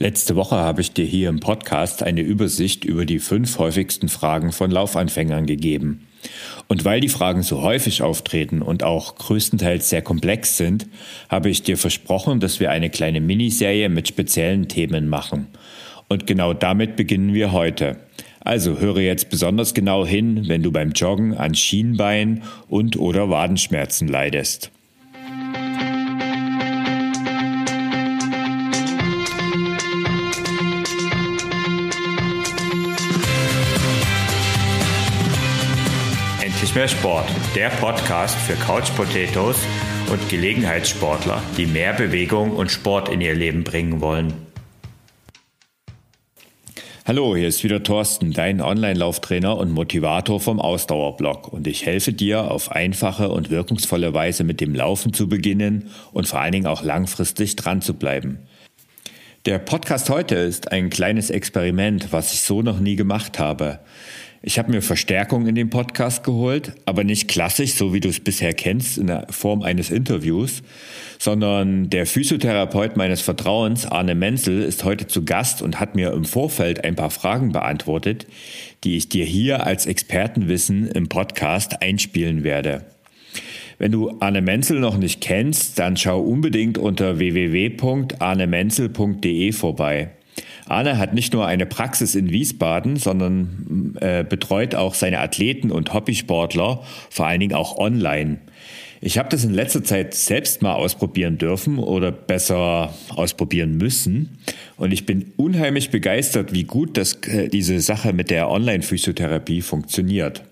Letzte 0.00 0.36
Woche 0.36 0.54
habe 0.54 0.80
ich 0.80 0.92
dir 0.92 1.04
hier 1.04 1.28
im 1.28 1.40
Podcast 1.40 2.04
eine 2.04 2.20
Übersicht 2.20 2.84
über 2.84 3.04
die 3.04 3.18
fünf 3.18 3.58
häufigsten 3.58 4.08
Fragen 4.08 4.52
von 4.52 4.70
Laufanfängern 4.70 5.44
gegeben. 5.44 6.06
Und 6.68 6.84
weil 6.84 7.00
die 7.00 7.08
Fragen 7.08 7.42
so 7.42 7.62
häufig 7.62 8.02
auftreten 8.02 8.62
und 8.62 8.84
auch 8.84 9.16
größtenteils 9.16 9.90
sehr 9.90 10.02
komplex 10.02 10.56
sind, 10.56 10.86
habe 11.28 11.50
ich 11.50 11.64
dir 11.64 11.76
versprochen, 11.76 12.38
dass 12.38 12.60
wir 12.60 12.70
eine 12.70 12.90
kleine 12.90 13.20
Miniserie 13.20 13.88
mit 13.88 14.06
speziellen 14.06 14.68
Themen 14.68 15.08
machen. 15.08 15.48
Und 16.08 16.28
genau 16.28 16.54
damit 16.54 16.94
beginnen 16.94 17.34
wir 17.34 17.50
heute. 17.50 17.96
Also 18.38 18.78
höre 18.78 19.00
jetzt 19.00 19.30
besonders 19.30 19.74
genau 19.74 20.06
hin, 20.06 20.44
wenn 20.46 20.62
du 20.62 20.70
beim 20.70 20.92
Joggen 20.92 21.34
an 21.36 21.56
Schienbein 21.56 22.44
und 22.68 22.96
oder 22.96 23.30
Wadenschmerzen 23.30 24.06
leidest. 24.06 24.70
Mehr 36.78 36.86
Sport, 36.86 37.24
der 37.56 37.70
Podcast 37.70 38.36
für 38.36 38.52
Couch 38.52 38.94
Potatoes 38.94 39.56
und 40.12 40.28
Gelegenheitssportler, 40.28 41.42
die 41.56 41.66
mehr 41.66 41.92
Bewegung 41.92 42.52
und 42.52 42.70
Sport 42.70 43.08
in 43.08 43.20
ihr 43.20 43.34
Leben 43.34 43.64
bringen 43.64 44.00
wollen. 44.00 44.32
Hallo, 47.04 47.34
hier 47.34 47.48
ist 47.48 47.64
wieder 47.64 47.82
Thorsten, 47.82 48.32
dein 48.32 48.60
Online-Lauftrainer 48.60 49.56
und 49.56 49.72
Motivator 49.72 50.38
vom 50.38 50.60
Ausdauerblog 50.60 51.52
und 51.52 51.66
ich 51.66 51.84
helfe 51.84 52.12
dir 52.12 52.48
auf 52.48 52.70
einfache 52.70 53.30
und 53.30 53.50
wirkungsvolle 53.50 54.14
Weise 54.14 54.44
mit 54.44 54.60
dem 54.60 54.72
Laufen 54.72 55.12
zu 55.12 55.28
beginnen 55.28 55.90
und 56.12 56.28
vor 56.28 56.38
allen 56.40 56.52
Dingen 56.52 56.68
auch 56.68 56.84
langfristig 56.84 57.56
dran 57.56 57.82
zu 57.82 57.94
bleiben. 57.94 58.38
Der 59.46 59.58
Podcast 59.58 60.10
heute 60.10 60.36
ist 60.36 60.70
ein 60.70 60.90
kleines 60.90 61.30
Experiment, 61.30 62.12
was 62.12 62.32
ich 62.34 62.42
so 62.42 62.62
noch 62.62 62.78
nie 62.78 62.94
gemacht 62.94 63.40
habe. 63.40 63.80
Ich 64.40 64.56
habe 64.58 64.70
mir 64.70 64.82
Verstärkung 64.82 65.48
in 65.48 65.56
den 65.56 65.68
Podcast 65.68 66.22
geholt, 66.22 66.72
aber 66.84 67.02
nicht 67.02 67.26
klassisch, 67.26 67.74
so 67.74 67.92
wie 67.92 67.98
du 67.98 68.08
es 68.08 68.20
bisher 68.20 68.54
kennst, 68.54 68.96
in 68.96 69.08
der 69.08 69.26
Form 69.30 69.62
eines 69.62 69.90
Interviews, 69.90 70.62
sondern 71.18 71.90
der 71.90 72.06
Physiotherapeut 72.06 72.96
meines 72.96 73.20
Vertrauens, 73.20 73.84
Arne 73.84 74.14
Menzel, 74.14 74.62
ist 74.62 74.84
heute 74.84 75.08
zu 75.08 75.24
Gast 75.24 75.60
und 75.60 75.80
hat 75.80 75.96
mir 75.96 76.12
im 76.12 76.24
Vorfeld 76.24 76.84
ein 76.84 76.94
paar 76.94 77.10
Fragen 77.10 77.50
beantwortet, 77.50 78.28
die 78.84 78.96
ich 78.96 79.08
dir 79.08 79.24
hier 79.24 79.66
als 79.66 79.86
Expertenwissen 79.86 80.86
im 80.86 81.08
Podcast 81.08 81.82
einspielen 81.82 82.44
werde. 82.44 82.84
Wenn 83.78 83.90
du 83.90 84.20
Arne 84.20 84.40
Menzel 84.40 84.78
noch 84.78 84.98
nicht 84.98 85.20
kennst, 85.20 85.80
dann 85.80 85.96
schau 85.96 86.20
unbedingt 86.20 86.78
unter 86.78 87.18
www.arnemenzel.de 87.18 89.52
vorbei. 89.52 90.10
Arne 90.68 90.98
hat 90.98 91.14
nicht 91.14 91.32
nur 91.32 91.46
eine 91.46 91.66
Praxis 91.66 92.14
in 92.14 92.30
Wiesbaden, 92.30 92.96
sondern 92.96 93.96
äh, 94.00 94.24
betreut 94.24 94.74
auch 94.74 94.94
seine 94.94 95.20
Athleten 95.20 95.70
und 95.70 95.92
Hobbysportler, 95.94 96.82
vor 97.10 97.26
allen 97.26 97.40
Dingen 97.40 97.54
auch 97.54 97.76
online. 97.78 98.38
Ich 99.00 99.16
habe 99.16 99.28
das 99.28 99.44
in 99.44 99.54
letzter 99.54 99.84
Zeit 99.84 100.14
selbst 100.14 100.60
mal 100.60 100.74
ausprobieren 100.74 101.38
dürfen 101.38 101.78
oder 101.78 102.10
besser 102.10 102.92
ausprobieren 103.10 103.76
müssen. 103.76 104.38
Und 104.76 104.92
ich 104.92 105.06
bin 105.06 105.32
unheimlich 105.36 105.90
begeistert, 105.90 106.52
wie 106.52 106.64
gut 106.64 106.96
das, 106.96 107.14
äh, 107.28 107.48
diese 107.48 107.80
Sache 107.80 108.12
mit 108.12 108.30
der 108.30 108.50
Online-Physiotherapie 108.50 109.62
funktioniert. 109.62 110.42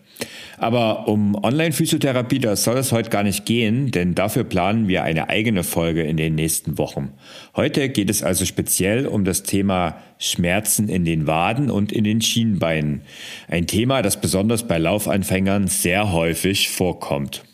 Aber 0.58 1.08
um 1.08 1.34
Online-Physiotherapie, 1.34 2.38
das 2.38 2.64
soll 2.64 2.78
es 2.78 2.92
heute 2.92 3.10
gar 3.10 3.22
nicht 3.22 3.44
gehen, 3.44 3.90
denn 3.90 4.14
dafür 4.14 4.44
planen 4.44 4.88
wir 4.88 5.02
eine 5.02 5.28
eigene 5.28 5.64
Folge 5.64 6.02
in 6.02 6.16
den 6.16 6.34
nächsten 6.34 6.78
Wochen. 6.78 7.12
Heute 7.54 7.88
geht 7.88 8.08
es 8.08 8.22
also 8.22 8.44
speziell 8.44 9.06
um 9.06 9.24
das 9.24 9.42
Thema 9.42 10.00
Schmerzen 10.18 10.88
in 10.88 11.04
den 11.04 11.26
Waden 11.26 11.70
und 11.70 11.92
in 11.92 12.04
den 12.04 12.22
Schienbeinen. 12.22 13.02
Ein 13.48 13.66
Thema, 13.66 14.00
das 14.00 14.20
besonders 14.20 14.66
bei 14.66 14.78
Laufanfängern 14.78 15.68
sehr 15.68 16.12
häufig 16.12 16.70
vorkommt. 16.70 17.44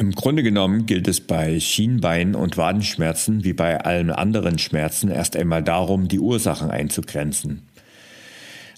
Im 0.00 0.12
Grunde 0.12 0.42
genommen 0.42 0.86
gilt 0.86 1.08
es 1.08 1.20
bei 1.20 1.60
Schienbein- 1.60 2.34
und 2.34 2.56
Wadenschmerzen 2.56 3.44
wie 3.44 3.52
bei 3.52 3.82
allen 3.82 4.08
anderen 4.08 4.58
Schmerzen 4.58 5.10
erst 5.10 5.36
einmal 5.36 5.62
darum, 5.62 6.08
die 6.08 6.18
Ursachen 6.18 6.70
einzugrenzen. 6.70 7.68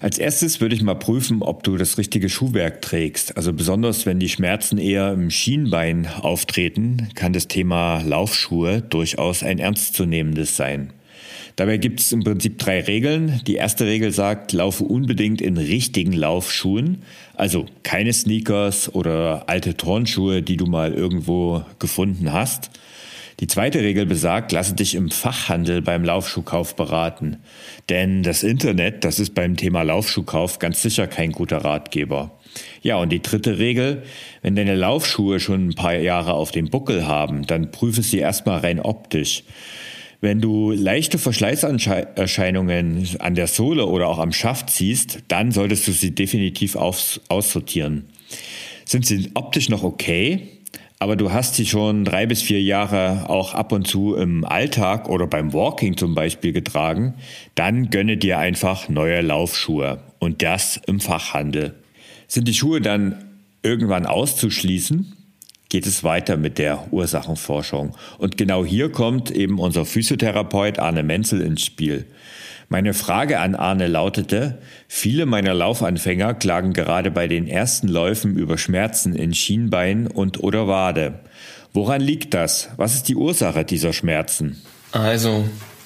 Als 0.01 0.17
erstes 0.17 0.59
würde 0.59 0.75
ich 0.75 0.81
mal 0.81 0.95
prüfen, 0.95 1.41
ob 1.41 1.63
du 1.63 1.77
das 1.77 1.97
richtige 1.97 2.27
Schuhwerk 2.27 2.81
trägst. 2.81 3.37
Also 3.37 3.53
besonders 3.53 4.05
wenn 4.05 4.19
die 4.19 4.27
Schmerzen 4.27 4.77
eher 4.77 5.13
im 5.13 5.29
Schienbein 5.29 6.07
auftreten, 6.07 7.07
kann 7.15 7.31
das 7.31 7.47
Thema 7.47 8.01
Laufschuhe 8.01 8.81
durchaus 8.81 9.43
ein 9.43 9.59
ernstzunehmendes 9.59 10.57
sein. 10.57 10.91
Dabei 11.55 11.77
gibt 11.77 11.99
es 11.99 12.11
im 12.11 12.23
Prinzip 12.23 12.57
drei 12.57 12.81
Regeln. 12.81 13.41
Die 13.45 13.55
erste 13.55 13.85
Regel 13.85 14.11
sagt, 14.11 14.53
laufe 14.53 14.83
unbedingt 14.83 15.41
in 15.41 15.57
richtigen 15.57 16.13
Laufschuhen, 16.13 17.03
also 17.35 17.65
keine 17.83 18.11
Sneakers 18.11 18.93
oder 18.93 19.43
alte 19.47 19.77
Turnschuhe, 19.77 20.41
die 20.41 20.57
du 20.57 20.65
mal 20.65 20.93
irgendwo 20.93 21.63
gefunden 21.77 22.33
hast. 22.33 22.71
Die 23.39 23.47
zweite 23.47 23.81
Regel 23.81 24.05
besagt, 24.05 24.51
lasse 24.51 24.73
dich 24.73 24.95
im 24.95 25.09
Fachhandel 25.09 25.81
beim 25.81 26.03
Laufschuhkauf 26.03 26.75
beraten. 26.75 27.37
Denn 27.89 28.23
das 28.23 28.43
Internet, 28.43 29.03
das 29.03 29.19
ist 29.19 29.33
beim 29.35 29.57
Thema 29.57 29.81
Laufschuhkauf 29.83 30.59
ganz 30.59 30.81
sicher 30.81 31.07
kein 31.07 31.31
guter 31.31 31.57
Ratgeber. 31.57 32.31
Ja, 32.81 32.97
und 32.97 33.09
die 33.09 33.21
dritte 33.21 33.57
Regel, 33.57 34.03
wenn 34.43 34.55
deine 34.55 34.75
Laufschuhe 34.75 35.39
schon 35.39 35.69
ein 35.69 35.75
paar 35.75 35.95
Jahre 35.95 36.33
auf 36.33 36.51
dem 36.51 36.69
Buckel 36.69 37.07
haben, 37.07 37.47
dann 37.47 37.71
prüfe 37.71 38.03
sie 38.03 38.19
erstmal 38.19 38.59
rein 38.59 38.79
optisch. 38.79 39.43
Wenn 40.23 40.39
du 40.39 40.71
leichte 40.71 41.17
Verschleißerscheinungen 41.17 43.09
an 43.19 43.35
der 43.35 43.47
Sohle 43.47 43.87
oder 43.87 44.07
auch 44.07 44.19
am 44.19 44.31
Schaft 44.31 44.69
siehst, 44.69 45.19
dann 45.27 45.51
solltest 45.51 45.85
du 45.85 45.91
sie 45.91 46.15
definitiv 46.15 46.77
aussortieren. 46.77 48.05
Sind 48.85 49.05
sie 49.05 49.31
optisch 49.33 49.67
noch 49.67 49.83
okay, 49.83 50.47
aber 50.97 51.17
du 51.17 51.33
hast 51.33 51.55
sie 51.55 51.65
schon 51.65 52.05
drei 52.05 52.25
bis 52.25 52.41
vier 52.41 52.61
Jahre 52.61 53.29
auch 53.29 53.53
ab 53.53 53.73
und 53.73 53.85
zu 53.85 54.15
im 54.15 54.45
Alltag 54.45 55.09
oder 55.09 55.27
beim 55.27 55.51
Walking 55.51 55.97
zum 55.97 56.15
Beispiel 56.15 56.53
getragen, 56.53 57.15
dann 57.55 57.89
gönne 57.89 58.15
dir 58.15 58.39
einfach 58.39 58.87
neue 58.87 59.19
Laufschuhe 59.19 59.99
und 60.19 60.41
das 60.41 60.79
im 60.87 61.01
Fachhandel. 61.01 61.73
Sind 62.29 62.47
die 62.47 62.53
Schuhe 62.53 62.79
dann 62.79 63.25
irgendwann 63.61 64.05
auszuschließen, 64.05 65.17
geht 65.73 65.87
es 65.87 66.03
weiter 66.03 66.37
mit 66.37 66.59
der 66.59 66.85
Ursachenforschung. 66.91 67.97
Und 68.19 68.37
genau 68.37 68.63
hier 68.63 68.91
kommt 68.91 69.31
eben 69.31 69.57
unser 69.57 69.87
Physiotherapeut 69.87 70.77
Arne 70.77 71.01
Menzel 71.01 71.41
ins 71.41 71.65
Spiel. 71.65 72.05
Meine 72.69 72.93
Frage 72.93 73.39
an 73.39 73.55
Arne 73.55 73.87
lautete, 73.87 74.59
viele 74.87 75.25
meiner 75.25 75.55
Laufanfänger 75.55 76.35
klagen 76.35 76.73
gerade 76.73 77.09
bei 77.09 77.27
den 77.27 77.47
ersten 77.47 77.87
Läufen 77.87 78.37
über 78.37 78.59
Schmerzen 78.59 79.15
in 79.15 79.33
Schienbein 79.33 80.05
und 80.05 80.43
oder 80.43 80.67
Wade. 80.67 81.21
Woran 81.73 82.01
liegt 82.01 82.35
das? 82.35 82.69
Was 82.77 82.93
ist 82.93 83.07
die 83.09 83.15
Ursache 83.15 83.65
dieser 83.65 83.93
Schmerzen? 83.93 84.61
Also 84.91 85.43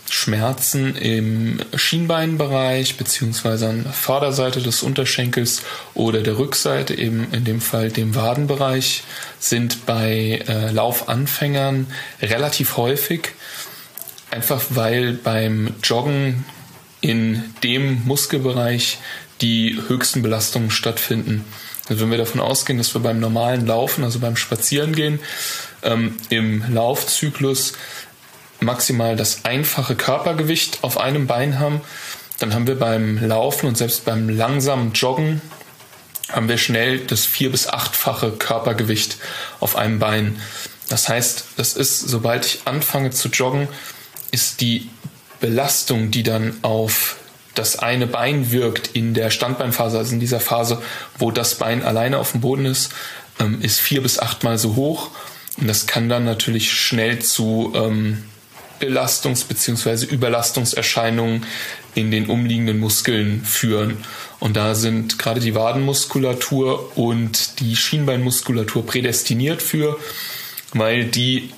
Schmerzen 0.09 0.95
im 0.95 1.59
Schienbeinbereich 1.75 2.97
beziehungsweise 2.97 3.67
an 3.67 3.83
der 3.83 3.93
Vorderseite 3.93 4.61
des 4.61 4.83
Unterschenkels 4.83 5.63
oder 5.93 6.21
der 6.21 6.37
Rückseite, 6.37 6.97
eben 6.97 7.27
in 7.31 7.43
dem 7.43 7.61
Fall 7.61 7.91
dem 7.91 8.15
Wadenbereich, 8.15 9.03
sind 9.39 9.85
bei 9.85 10.43
äh, 10.47 10.71
Laufanfängern 10.71 11.87
relativ 12.21 12.77
häufig. 12.77 13.29
Einfach 14.31 14.61
weil 14.69 15.13
beim 15.13 15.73
Joggen 15.83 16.45
in 17.01 17.43
dem 17.63 18.03
Muskelbereich 18.05 18.99
die 19.41 19.79
höchsten 19.87 20.21
Belastungen 20.21 20.71
stattfinden. 20.71 21.45
Also 21.89 22.01
wenn 22.01 22.11
wir 22.11 22.17
davon 22.17 22.41
ausgehen, 22.41 22.77
dass 22.77 22.93
wir 22.93 23.01
beim 23.01 23.19
normalen 23.19 23.65
Laufen, 23.65 24.03
also 24.03 24.19
beim 24.19 24.35
Spazierengehen, 24.35 25.19
ähm, 25.83 26.15
im 26.29 26.63
Laufzyklus 26.73 27.73
maximal 28.59 29.15
das 29.15 29.45
einfache 29.45 29.95
Körpergewicht 29.95 30.79
auf 30.83 30.99
einem 30.99 31.27
Bein 31.27 31.59
haben, 31.59 31.81
dann 32.39 32.53
haben 32.53 32.67
wir 32.67 32.77
beim 32.77 33.17
Laufen 33.17 33.67
und 33.67 33.77
selbst 33.77 34.05
beim 34.05 34.29
langsamen 34.29 34.93
Joggen 34.93 35.41
haben 36.29 36.49
wir 36.49 36.57
schnell 36.57 36.99
das 36.99 37.25
vier- 37.25 37.51
bis 37.51 37.67
achtfache 37.67 38.31
Körpergewicht 38.31 39.17
auf 39.59 39.75
einem 39.75 39.99
Bein. 39.99 40.41
Das 40.89 41.09
heißt, 41.09 41.45
das 41.57 41.73
ist, 41.73 41.99
sobald 41.99 42.45
ich 42.45 42.61
anfange 42.65 43.11
zu 43.11 43.29
joggen, 43.29 43.67
ist 44.31 44.61
die 44.61 44.89
Belastung, 45.39 46.11
die 46.11 46.23
dann 46.23 46.57
auf 46.63 47.17
das 47.55 47.79
eine 47.79 48.07
Bein 48.07 48.51
wirkt 48.51 48.95
in 48.95 49.13
der 49.13 49.31
Standbeinphase, 49.31 49.97
also 49.97 50.13
in 50.13 50.19
dieser 50.19 50.39
Phase, 50.39 50.81
wo 51.17 51.31
das 51.31 51.55
Bein 51.55 51.83
alleine 51.83 52.19
auf 52.19 52.31
dem 52.31 52.41
Boden 52.41 52.65
ist, 52.65 52.91
ähm, 53.39 53.61
ist 53.61 53.79
vier 53.79 54.01
bis 54.01 54.19
achtmal 54.19 54.57
so 54.57 54.75
hoch. 54.75 55.09
Und 55.57 55.67
das 55.67 55.87
kann 55.87 56.07
dann 56.07 56.23
natürlich 56.23 56.71
schnell 56.71 57.19
zu 57.19 57.73
ähm, 57.75 58.23
Belastungs- 58.79 59.45
bzw. 59.45 60.05
Überlastungserscheinungen 60.05 61.45
in 61.95 62.11
den 62.11 62.27
umliegenden 62.27 62.79
Muskeln 62.79 63.43
führen. 63.43 63.97
Und 64.39 64.55
da 64.55 64.75
sind 64.75 65.17
gerade 65.17 65.39
die 65.39 65.55
Wadenmuskulatur 65.55 66.97
und 66.97 67.59
die 67.59 67.75
Schienbeinmuskulatur 67.75 68.85
prädestiniert 68.85 69.61
für, 69.61 69.97
weil 70.73 71.05
die 71.05 71.49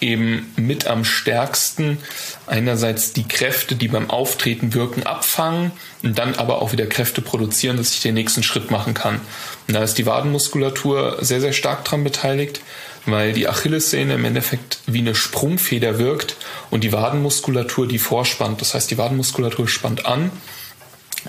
eben 0.00 0.52
mit 0.56 0.86
am 0.86 1.04
stärksten 1.04 1.98
einerseits 2.46 3.12
die 3.12 3.26
Kräfte, 3.26 3.76
die 3.76 3.88
beim 3.88 4.10
Auftreten 4.10 4.74
wirken, 4.74 5.04
abfangen 5.04 5.72
und 6.02 6.18
dann 6.18 6.34
aber 6.34 6.60
auch 6.60 6.72
wieder 6.72 6.86
Kräfte 6.86 7.22
produzieren, 7.22 7.76
dass 7.76 7.92
ich 7.92 8.00
den 8.00 8.14
nächsten 8.14 8.42
Schritt 8.42 8.70
machen 8.70 8.94
kann. 8.94 9.20
Und 9.66 9.74
da 9.74 9.82
ist 9.82 9.94
die 9.94 10.06
Wadenmuskulatur 10.06 11.18
sehr, 11.20 11.40
sehr 11.40 11.52
stark 11.52 11.84
dran 11.84 12.04
beteiligt, 12.04 12.60
weil 13.06 13.32
die 13.32 13.48
Achillessehne 13.48 14.14
im 14.14 14.24
Endeffekt 14.24 14.80
wie 14.86 14.98
eine 14.98 15.14
Sprungfeder 15.14 15.98
wirkt 15.98 16.36
und 16.70 16.84
die 16.84 16.92
Wadenmuskulatur 16.92 17.88
die 17.88 17.98
vorspannt. 17.98 18.60
Das 18.60 18.74
heißt, 18.74 18.90
die 18.90 18.98
Wadenmuskulatur 18.98 19.68
spannt 19.68 20.04
an 20.04 20.30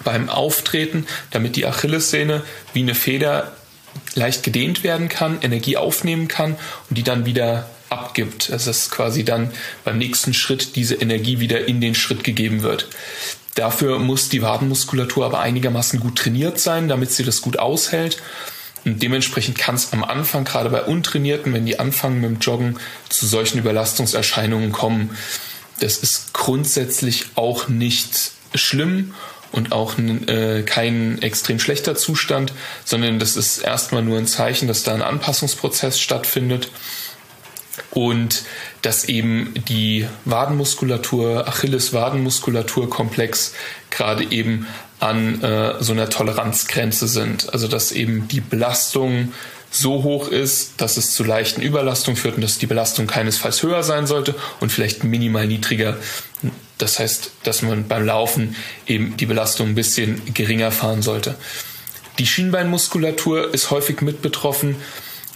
beim 0.04 0.30
Auftreten, 0.30 1.08
damit 1.32 1.56
die 1.56 1.66
Achillessehne 1.66 2.44
wie 2.74 2.82
eine 2.82 2.96
Feder 2.96 3.54
leicht 4.14 4.44
gedehnt 4.44 4.84
werden 4.84 5.10
kann, 5.10 5.40
Energie 5.42 5.78
aufnehmen 5.78 6.28
kann 6.28 6.56
und 6.90 6.98
die 6.98 7.04
dann 7.04 7.26
wieder 7.26 7.68
abgibt. 7.90 8.50
Es 8.50 8.68
ist 8.68 8.92
quasi 8.92 9.24
dann 9.24 9.52
beim 9.84 9.98
nächsten 9.98 10.34
Schritt 10.34 10.76
diese 10.76 10.96
Energie 10.96 11.40
wieder 11.40 11.68
in 11.68 11.82
den 11.82 11.96
Schritt 11.96 12.24
gegeben 12.24 12.64
wird. 12.64 12.88
Dafür 13.56 13.98
muss 14.00 14.30
die 14.30 14.42
Wadenmuskulatur 14.42 15.26
aber 15.26 15.40
einigermaßen 15.40 16.00
gut 16.00 16.18
trainiert 16.18 16.60
sein, 16.60 16.88
damit 16.88 17.12
sie 17.12 17.24
das 17.24 17.42
gut 17.42 17.58
aushält. 17.58 18.22
Und 18.86 19.02
dementsprechend 19.02 19.58
kann 19.58 19.76
es 19.76 19.92
am 19.94 20.04
Anfang, 20.04 20.46
gerade 20.46 20.70
bei 20.70 20.84
Untrainierten, 20.84 21.54
wenn 21.54 21.66
die 21.66 21.80
anfangen 21.80 22.22
mit 22.22 22.30
dem 22.30 22.40
Joggen, 22.40 22.78
zu 23.10 23.26
solchen 23.26 23.58
Überlastungserscheinungen 23.58 24.72
kommen. 24.72 25.18
Das 25.80 25.98
ist 25.98 26.34
grundsätzlich 26.34 27.26
auch 27.36 27.68
nicht 27.68 28.32
schlimm 28.54 29.14
und 29.52 29.72
auch 29.72 29.98
äh, 29.98 30.64
kein 30.64 31.22
extrem 31.22 31.60
schlechter 31.60 31.96
Zustand, 31.96 32.54
sondern 32.86 33.20
das 33.20 33.36
ist 33.36 33.60
erstmal 33.60 34.04
nur 34.04 34.18
ein 34.18 34.28
Zeichen, 34.28 34.68
dass 34.68 34.84
da 34.84 34.94
ein 34.94 35.02
Anpassungsprozess 35.02 36.00
stattfindet 36.00 36.70
und 37.92 38.44
dass 38.82 39.06
eben 39.06 39.54
die 39.68 40.08
Wadenmuskulatur, 40.26 41.48
Achilles-Wadenmuskulatur-Komplex 41.48 43.54
gerade 43.90 44.30
eben 44.32 44.68
an 45.00 45.42
äh, 45.42 45.76
so 45.80 45.94
einer 45.94 46.10
Toleranzgrenze 46.10 47.08
sind. 47.08 47.54
Also 47.54 47.68
dass 47.68 47.92
eben 47.92 48.28
die 48.28 48.42
Belastung 48.42 49.34
so 49.70 50.04
hoch 50.04 50.30
ist, 50.30 50.74
dass 50.78 50.98
es 50.98 51.14
zu 51.14 51.24
leichten 51.24 51.62
Überlastungen 51.62 52.18
führt 52.18 52.36
und 52.36 52.42
dass 52.42 52.58
die 52.58 52.68
Belastung 52.68 53.08
keinesfalls 53.08 53.62
höher 53.64 53.84
sein 53.84 54.08
sollte 54.08 54.36
und 54.60 54.72
vielleicht 54.72 55.04
minimal 55.04 55.46
niedriger. 55.46 55.98
Das 56.78 57.00
heißt, 57.00 57.32
dass 57.44 57.62
man 57.62 57.88
beim 57.88 58.06
Laufen 58.06 58.56
eben 58.86 59.18
die 59.18 59.26
Belastung 59.26 59.70
ein 59.70 59.76
bisschen 59.76 60.22
geringer 60.34 60.72
fahren 60.72 61.02
sollte. 61.02 61.36
Die 62.20 62.26
Schienbeinmuskulatur 62.26 63.54
ist 63.54 63.70
häufig 63.70 64.02
mit 64.02 64.22
betroffen 64.22 64.78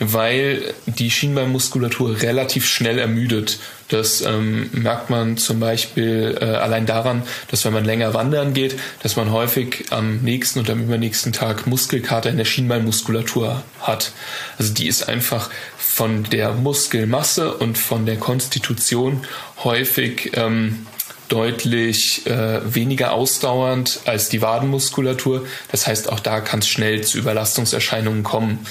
weil 0.02 0.74
die 0.88 1.12
Schienbeinmuskulatur 1.12 2.22
relativ 2.22 2.66
schnell 2.66 2.98
ermüdet. 2.98 3.60
Das 3.88 4.22
ähm, 4.22 4.70
merkt 4.74 5.12
man 5.12 5.38
zum 5.38 5.60
Beispiel 5.60 6.38
äh, 6.42 6.46
allein 6.46 6.88
daran, 6.88 7.22
dass 7.50 7.66
wenn 7.66 7.74
man 7.74 7.86
länger 7.86 8.14
wandern 8.16 8.54
geht, 8.54 8.80
dass 9.04 9.16
man 9.16 9.32
häufig 9.32 9.86
am 9.92 10.18
nächsten 10.18 10.60
und 10.60 10.70
am 10.72 10.82
übernächsten 10.82 11.34
Tag 11.34 11.68
Muskelkater 11.68 12.32
in 12.32 12.38
der 12.38 12.46
Schienbeinmuskulatur 12.46 13.64
hat. 13.80 14.12
Also 14.58 14.74
die 14.74 14.88
ist 14.88 15.08
einfach 15.08 15.52
von 15.78 16.24
der 16.24 16.54
Muskelmasse 16.54 17.54
und 17.54 17.78
von 17.78 18.08
der 18.08 18.18
Konstitution 18.18 19.22
häufig 19.64 20.32
ähm, 20.34 20.88
deutlich 21.32 22.28
äh, 22.28 22.74
weniger 22.74 23.14
ausdauernd 23.14 24.02
als 24.06 24.28
die 24.30 24.42
Wadenmuskulatur. 24.42 25.46
Das 25.72 25.88
heißt, 25.88 26.12
auch 26.12 26.20
da 26.20 26.42
kann 26.42 26.60
es 26.60 26.68
schnell 26.68 27.02
zu 27.02 27.18
Überlastungserscheinungen 27.18 28.24
kommen. 28.24 28.66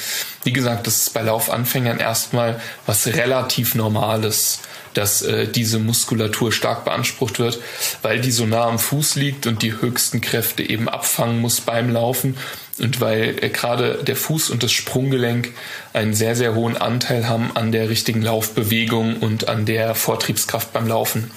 Wie 0.44 0.52
gesagt, 0.52 0.86
das 0.86 0.98
ist 0.98 1.14
bei 1.14 1.22
Laufanfängern 1.22 1.98
erstmal 1.98 2.60
was 2.86 3.06
relativ 3.06 3.74
Normales, 3.74 4.60
dass 4.92 5.22
äh, 5.22 5.48
diese 5.48 5.78
Muskulatur 5.78 6.52
stark 6.52 6.84
beansprucht 6.84 7.38
wird, 7.38 7.60
weil 8.02 8.20
die 8.20 8.32
so 8.32 8.44
nah 8.44 8.66
am 8.66 8.78
Fuß 8.78 9.14
liegt 9.14 9.46
und 9.46 9.62
die 9.62 9.80
höchsten 9.80 10.20
Kräfte 10.20 10.62
eben 10.62 10.88
abfangen 10.88 11.40
muss 11.40 11.60
beim 11.62 11.90
Laufen 11.90 12.36
und 12.78 13.00
weil 13.00 13.36
äh, 13.40 13.48
gerade 13.48 14.02
der 14.04 14.16
Fuß 14.16 14.50
und 14.50 14.62
das 14.62 14.72
Sprunggelenk 14.72 15.52
einen 15.92 16.12
sehr, 16.12 16.36
sehr 16.36 16.54
hohen 16.54 16.76
Anteil 16.76 17.28
haben 17.28 17.52
an 17.54 17.72
der 17.72 17.88
richtigen 17.88 18.20
Laufbewegung 18.20 19.16
und 19.18 19.48
an 19.48 19.64
der 19.64 19.94
Vortriebskraft 19.94 20.72
beim 20.72 20.88
Laufen. 20.88 21.30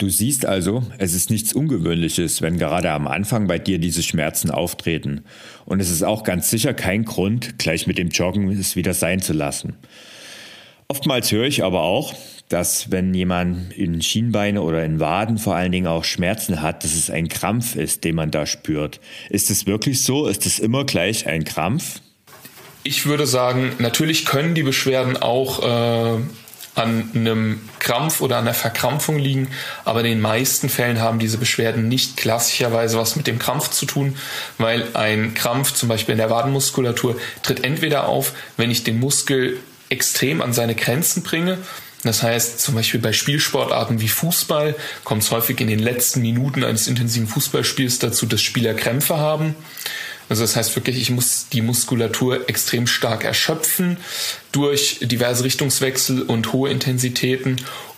Du 0.00 0.08
siehst 0.08 0.46
also, 0.46 0.82
es 0.96 1.12
ist 1.12 1.28
nichts 1.28 1.52
Ungewöhnliches, 1.52 2.40
wenn 2.40 2.56
gerade 2.56 2.90
am 2.90 3.06
Anfang 3.06 3.46
bei 3.46 3.58
dir 3.58 3.78
diese 3.78 4.02
Schmerzen 4.02 4.50
auftreten. 4.50 5.24
Und 5.66 5.78
es 5.78 5.90
ist 5.90 6.02
auch 6.02 6.24
ganz 6.24 6.48
sicher 6.48 6.72
kein 6.72 7.04
Grund, 7.04 7.58
gleich 7.58 7.86
mit 7.86 7.98
dem 7.98 8.08
Joggen 8.08 8.48
es 8.48 8.76
wieder 8.76 8.94
sein 8.94 9.20
zu 9.20 9.34
lassen. 9.34 9.76
Oftmals 10.88 11.30
höre 11.32 11.44
ich 11.44 11.62
aber 11.64 11.82
auch, 11.82 12.14
dass 12.48 12.90
wenn 12.90 13.12
jemand 13.12 13.74
in 13.74 14.00
Schienbeine 14.00 14.62
oder 14.62 14.82
in 14.86 15.00
Waden 15.00 15.36
vor 15.36 15.54
allen 15.54 15.70
Dingen 15.70 15.86
auch 15.86 16.04
Schmerzen 16.04 16.62
hat, 16.62 16.82
dass 16.82 16.94
es 16.94 17.10
ein 17.10 17.28
Krampf 17.28 17.76
ist, 17.76 18.02
den 18.04 18.14
man 18.14 18.30
da 18.30 18.46
spürt. 18.46 19.00
Ist 19.28 19.50
es 19.50 19.66
wirklich 19.66 20.02
so? 20.02 20.28
Ist 20.28 20.46
es 20.46 20.58
immer 20.60 20.86
gleich 20.86 21.26
ein 21.26 21.44
Krampf? 21.44 22.00
Ich 22.84 23.04
würde 23.04 23.26
sagen, 23.26 23.72
natürlich 23.78 24.24
können 24.24 24.54
die 24.54 24.62
Beschwerden 24.62 25.18
auch 25.18 26.16
äh, 26.16 26.22
an 26.80 27.10
einem 27.14 27.60
Krampf 27.78 28.20
oder 28.20 28.36
an 28.36 28.44
einer 28.44 28.54
Verkrampfung 28.54 29.18
liegen, 29.18 29.48
aber 29.84 30.00
in 30.00 30.06
den 30.06 30.20
meisten 30.20 30.68
Fällen 30.68 31.00
haben 31.00 31.18
diese 31.18 31.38
Beschwerden 31.38 31.88
nicht 31.88 32.16
klassischerweise 32.16 32.98
was 32.98 33.16
mit 33.16 33.26
dem 33.26 33.38
Krampf 33.38 33.70
zu 33.70 33.86
tun, 33.86 34.16
weil 34.58 34.88
ein 34.94 35.34
Krampf 35.34 35.72
zum 35.72 35.88
Beispiel 35.88 36.12
in 36.12 36.18
der 36.18 36.30
Wadenmuskulatur 36.30 37.16
tritt 37.42 37.64
entweder 37.64 38.08
auf, 38.08 38.32
wenn 38.56 38.70
ich 38.70 38.84
den 38.84 38.98
Muskel 38.98 39.58
extrem 39.88 40.40
an 40.40 40.52
seine 40.52 40.74
Grenzen 40.74 41.22
bringe, 41.22 41.58
das 42.02 42.22
heißt, 42.22 42.60
zum 42.60 42.74
Beispiel 42.74 43.00
bei 43.00 43.12
Spielsportarten 43.12 44.00
wie 44.00 44.08
Fußball 44.08 44.74
kommt 45.04 45.22
es 45.22 45.30
häufig 45.30 45.60
in 45.60 45.68
den 45.68 45.80
letzten 45.80 46.22
Minuten 46.22 46.64
eines 46.64 46.88
intensiven 46.88 47.28
Fußballspiels 47.28 47.98
dazu, 47.98 48.24
dass 48.24 48.40
Spieler 48.40 48.72
Krämpfe 48.72 49.18
haben. 49.18 49.54
Also 50.30 50.42
das 50.42 50.56
heißt 50.56 50.74
wirklich, 50.76 50.96
ich 50.96 51.10
muss 51.10 51.48
die 51.52 51.60
Muskulatur 51.60 52.48
extrem 52.48 52.86
stark 52.86 53.24
erschöpfen 53.24 53.98
durch 54.52 55.00
diverse 55.02 55.44
Richtungswechsel 55.44 56.22
und 56.22 56.52
hohe 56.52 56.70
Intensitäten. 56.70 57.56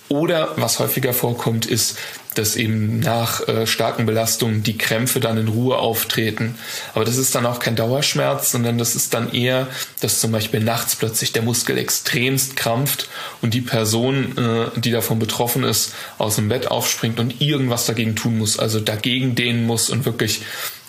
Oder 0.08 0.54
was 0.56 0.78
häufiger 0.78 1.12
vorkommt, 1.12 1.66
ist, 1.66 1.98
dass 2.34 2.56
eben 2.56 3.00
nach 3.00 3.46
äh, 3.48 3.66
starken 3.66 4.06
Belastungen 4.06 4.62
die 4.62 4.78
Krämpfe 4.78 5.20
dann 5.20 5.36
in 5.36 5.48
Ruhe 5.48 5.76
auftreten. 5.76 6.54
Aber 6.94 7.04
das 7.04 7.18
ist 7.18 7.34
dann 7.34 7.46
auch 7.46 7.58
kein 7.58 7.76
Dauerschmerz, 7.76 8.50
sondern 8.50 8.78
das 8.78 8.94
ist 8.94 9.12
dann 9.14 9.32
eher, 9.32 9.68
dass 10.00 10.20
zum 10.20 10.32
Beispiel 10.32 10.60
nachts 10.60 10.96
plötzlich 10.96 11.32
der 11.32 11.42
Muskel 11.42 11.78
extremst 11.78 12.56
krampft 12.56 13.08
und 13.42 13.54
die 13.54 13.60
Person, 13.60 14.36
äh, 14.38 14.80
die 14.80 14.90
davon 14.90 15.18
betroffen 15.18 15.64
ist, 15.64 15.92
aus 16.18 16.36
dem 16.36 16.48
Bett 16.48 16.70
aufspringt 16.70 17.20
und 17.20 17.40
irgendwas 17.40 17.86
dagegen 17.86 18.16
tun 18.16 18.38
muss, 18.38 18.58
also 18.58 18.80
dagegen 18.80 19.34
dehnen 19.34 19.66
muss 19.66 19.90
und 19.90 20.06
wirklich 20.06 20.42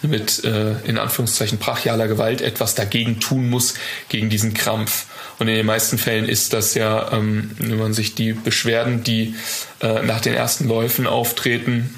mit 0.03 0.43
äh, 0.43 0.75
in 0.85 0.97
Anführungszeichen 0.97 1.57
brachialer 1.57 2.07
Gewalt 2.07 2.41
etwas 2.41 2.75
dagegen 2.75 3.19
tun 3.19 3.49
muss, 3.49 3.75
gegen 4.09 4.29
diesen 4.29 4.53
Krampf. 4.53 5.05
Und 5.39 5.47
in 5.47 5.55
den 5.55 5.65
meisten 5.65 5.97
Fällen 5.97 6.27
ist 6.27 6.53
das 6.53 6.73
ja, 6.75 7.11
ähm, 7.11 7.51
wenn 7.57 7.77
man 7.77 7.93
sich 7.93 8.15
die 8.15 8.33
Beschwerden, 8.33 9.03
die 9.03 9.35
äh, 9.81 10.03
nach 10.03 10.21
den 10.21 10.33
ersten 10.33 10.67
Läufen 10.67 11.07
auftreten, 11.07 11.95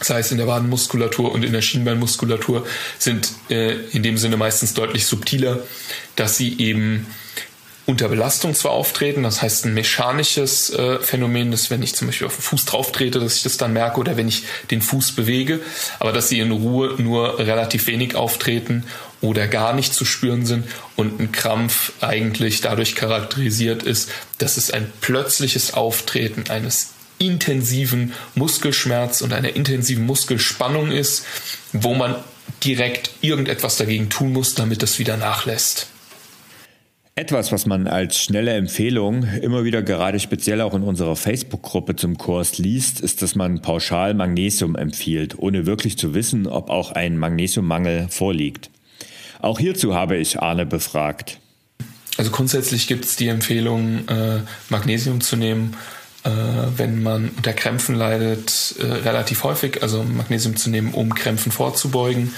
sei 0.00 0.20
es 0.20 0.32
in 0.32 0.38
der 0.38 0.46
Wadenmuskulatur 0.46 1.32
und 1.32 1.44
in 1.44 1.52
der 1.52 1.62
Schienbeinmuskulatur, 1.62 2.66
sind 2.98 3.30
äh, 3.50 3.74
in 3.90 4.02
dem 4.02 4.16
Sinne 4.16 4.36
meistens 4.36 4.74
deutlich 4.74 5.06
subtiler, 5.06 5.60
dass 6.16 6.36
sie 6.36 6.58
eben 6.58 7.06
unter 7.86 8.08
Belastung 8.08 8.54
zwar 8.54 8.72
auftreten, 8.72 9.22
das 9.22 9.42
heißt 9.42 9.64
ein 9.64 9.74
mechanisches 9.74 10.70
äh, 10.70 10.98
Phänomen, 11.00 11.50
dass 11.50 11.70
wenn 11.70 11.82
ich 11.82 11.94
zum 11.94 12.08
Beispiel 12.08 12.26
auf 12.26 12.36
den 12.36 12.42
Fuß 12.42 12.64
drauf 12.64 12.92
trete, 12.92 13.18
dass 13.18 13.36
ich 13.36 13.42
das 13.42 13.56
dann 13.56 13.72
merke 13.72 13.98
oder 13.98 14.16
wenn 14.16 14.28
ich 14.28 14.44
den 14.70 14.82
Fuß 14.82 15.12
bewege, 15.12 15.60
aber 15.98 16.12
dass 16.12 16.28
sie 16.28 16.38
in 16.38 16.52
Ruhe 16.52 16.94
nur 16.98 17.38
relativ 17.38 17.86
wenig 17.86 18.14
auftreten 18.14 18.84
oder 19.20 19.48
gar 19.48 19.74
nicht 19.74 19.92
zu 19.92 20.04
spüren 20.04 20.46
sind 20.46 20.66
und 20.96 21.20
ein 21.20 21.32
Krampf 21.32 21.92
eigentlich 22.00 22.60
dadurch 22.60 22.94
charakterisiert 22.94 23.82
ist, 23.82 24.10
dass 24.38 24.56
es 24.56 24.70
ein 24.70 24.92
plötzliches 25.00 25.74
Auftreten 25.74 26.50
eines 26.50 26.90
intensiven 27.18 28.14
Muskelschmerz 28.34 29.20
und 29.20 29.32
einer 29.32 29.54
intensiven 29.54 30.06
Muskelspannung 30.06 30.90
ist, 30.90 31.24
wo 31.72 31.94
man 31.94 32.16
direkt 32.64 33.10
irgendetwas 33.20 33.76
dagegen 33.76 34.08
tun 34.08 34.32
muss, 34.32 34.54
damit 34.54 34.82
das 34.82 34.98
wieder 34.98 35.16
nachlässt. 35.16 35.89
Etwas, 37.20 37.52
was 37.52 37.66
man 37.66 37.86
als 37.86 38.18
schnelle 38.18 38.54
Empfehlung 38.54 39.24
immer 39.24 39.62
wieder 39.62 39.82
gerade 39.82 40.18
speziell 40.18 40.62
auch 40.62 40.72
in 40.72 40.82
unserer 40.82 41.16
Facebook-Gruppe 41.16 41.94
zum 41.94 42.16
Kurs 42.16 42.56
liest, 42.56 43.02
ist, 43.02 43.20
dass 43.20 43.34
man 43.34 43.60
pauschal 43.60 44.14
Magnesium 44.14 44.74
empfiehlt, 44.74 45.38
ohne 45.38 45.66
wirklich 45.66 45.98
zu 45.98 46.14
wissen, 46.14 46.46
ob 46.46 46.70
auch 46.70 46.92
ein 46.92 47.18
Magnesiummangel 47.18 48.08
vorliegt. 48.08 48.70
Auch 49.38 49.58
hierzu 49.58 49.94
habe 49.94 50.16
ich 50.16 50.40
Arne 50.40 50.64
befragt. 50.64 51.40
Also 52.16 52.30
grundsätzlich 52.30 52.86
gibt 52.86 53.04
es 53.04 53.16
die 53.16 53.28
Empfehlung, 53.28 54.08
äh, 54.08 54.40
Magnesium 54.70 55.20
zu 55.20 55.36
nehmen, 55.36 55.76
äh, 56.24 56.30
wenn 56.74 57.02
man 57.02 57.32
unter 57.36 57.52
Krämpfen 57.52 57.96
leidet, 57.96 58.76
äh, 58.78 58.86
relativ 58.86 59.44
häufig, 59.44 59.82
also 59.82 60.02
Magnesium 60.04 60.56
zu 60.56 60.70
nehmen, 60.70 60.94
um 60.94 61.14
Krämpfen 61.14 61.52
vorzubeugen. 61.52 62.32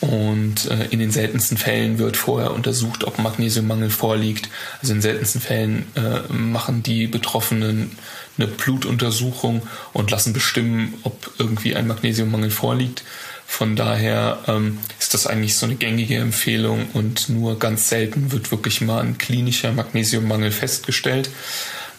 Und 0.00 0.70
äh, 0.70 0.86
in 0.90 0.98
den 0.98 1.10
seltensten 1.10 1.56
Fällen 1.56 1.98
wird 1.98 2.16
vorher 2.16 2.52
untersucht, 2.52 3.04
ob 3.04 3.18
Magnesiummangel 3.18 3.90
vorliegt. 3.90 4.48
Also 4.82 4.92
in 4.92 5.00
seltensten 5.00 5.40
Fällen 5.40 5.86
äh, 5.94 6.30
machen 6.32 6.82
die 6.82 7.06
Betroffenen 7.06 7.92
eine 8.36 8.48
Blutuntersuchung 8.48 9.62
und 9.92 10.10
lassen 10.10 10.32
bestimmen, 10.32 10.94
ob 11.04 11.30
irgendwie 11.38 11.74
ein 11.76 11.86
Magnesiummangel 11.86 12.50
vorliegt. 12.50 13.04
Von 13.46 13.76
daher 13.76 14.38
ähm, 14.48 14.78
ist 14.98 15.14
das 15.14 15.26
eigentlich 15.26 15.56
so 15.56 15.66
eine 15.66 15.76
gängige 15.76 16.16
Empfehlung 16.16 16.88
und 16.92 17.28
nur 17.28 17.58
ganz 17.58 17.88
selten 17.88 18.32
wird 18.32 18.50
wirklich 18.50 18.80
mal 18.80 19.00
ein 19.00 19.16
klinischer 19.18 19.72
Magnesiummangel 19.72 20.50
festgestellt. 20.50 21.30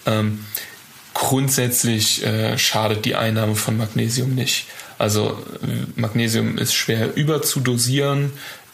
Ähm, 0.06 0.46
grundsätzlich 1.14 2.25
äh, 2.25 2.58
schadet 2.58 3.06
die 3.06 3.16
Einnahme 3.16 3.56
von 3.56 3.78
Magnesium 3.78 4.36
nicht. 4.36 4.66
Also 4.98 5.38
Magnesium 5.96 6.58
ist 6.58 6.74
schwer 6.74 7.16
überzudosieren 7.16 8.32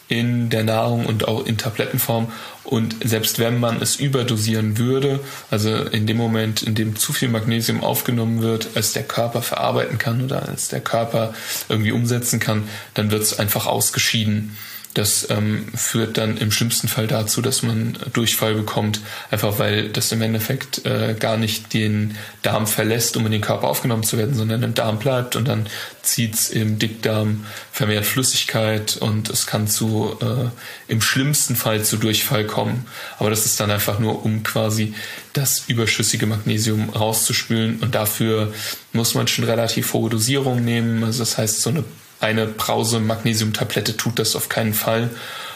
in 0.08 0.50
der 0.50 0.62
Nahrung 0.62 1.06
und 1.06 1.26
auch 1.26 1.46
in 1.46 1.56
Tablettenform. 1.56 2.30
Und 2.64 2.96
selbst 3.02 3.38
wenn 3.38 3.58
man 3.58 3.80
es 3.80 3.96
überdosieren 3.96 4.76
würde, 4.76 5.20
also 5.50 5.74
in 5.74 6.06
dem 6.06 6.18
Moment, 6.18 6.62
in 6.62 6.74
dem 6.74 6.96
zu 6.96 7.12
viel 7.12 7.28
Magnesium 7.28 7.82
aufgenommen 7.82 8.42
wird, 8.42 8.68
als 8.74 8.92
der 8.92 9.04
Körper 9.04 9.40
verarbeiten 9.40 9.98
kann 9.98 10.22
oder 10.22 10.48
als 10.48 10.68
der 10.68 10.80
Körper 10.80 11.34
irgendwie 11.68 11.92
umsetzen 11.92 12.40
kann, 12.40 12.64
dann 12.94 13.10
wird 13.10 13.22
es 13.22 13.38
einfach 13.38 13.66
ausgeschieden. 13.66 14.56
Das 14.94 15.30
ähm, 15.30 15.68
führt 15.74 16.18
dann 16.18 16.36
im 16.36 16.52
schlimmsten 16.52 16.86
Fall 16.86 17.06
dazu, 17.06 17.40
dass 17.40 17.62
man 17.62 17.98
Durchfall 18.12 18.54
bekommt, 18.54 19.00
einfach 19.30 19.58
weil 19.58 19.88
das 19.88 20.12
im 20.12 20.20
Endeffekt 20.20 20.84
äh, 20.84 21.14
gar 21.18 21.38
nicht 21.38 21.72
den 21.72 22.16
Darm 22.42 22.66
verlässt, 22.66 23.16
um 23.16 23.24
in 23.24 23.32
den 23.32 23.40
Körper 23.40 23.68
aufgenommen 23.68 24.02
zu 24.02 24.18
werden, 24.18 24.34
sondern 24.34 24.62
im 24.62 24.74
Darm 24.74 24.98
bleibt 24.98 25.34
und 25.34 25.48
dann 25.48 25.66
zieht 26.02 26.34
es 26.34 26.50
im 26.50 26.78
Dickdarm 26.78 27.46
vermehrt 27.70 28.04
Flüssigkeit 28.04 28.98
und 28.98 29.30
es 29.30 29.46
kann 29.46 29.66
zu 29.66 30.16
äh, 30.20 30.92
im 30.92 31.00
schlimmsten 31.00 31.56
Fall 31.56 31.82
zu 31.82 31.96
Durchfall 31.96 32.44
kommen. 32.44 32.86
Aber 33.18 33.30
das 33.30 33.46
ist 33.46 33.58
dann 33.60 33.70
einfach 33.70 33.98
nur, 33.98 34.24
um 34.24 34.42
quasi 34.42 34.94
das 35.32 35.64
überschüssige 35.68 36.26
Magnesium 36.26 36.90
rauszuspülen 36.90 37.80
und 37.80 37.94
dafür 37.94 38.52
muss 38.92 39.14
man 39.14 39.26
schon 39.26 39.44
relativ 39.44 39.94
hohe 39.94 40.10
Dosierungen 40.10 40.64
nehmen. 40.64 41.02
Also 41.02 41.20
das 41.20 41.38
heißt, 41.38 41.62
so 41.62 41.70
eine 41.70 41.84
eine 42.22 42.46
Brause 42.46 43.00
Magnesiumtablette 43.00 43.96
tut 43.96 44.18
das 44.18 44.36
auf 44.36 44.48
keinen 44.48 44.74
Fall. 44.74 45.10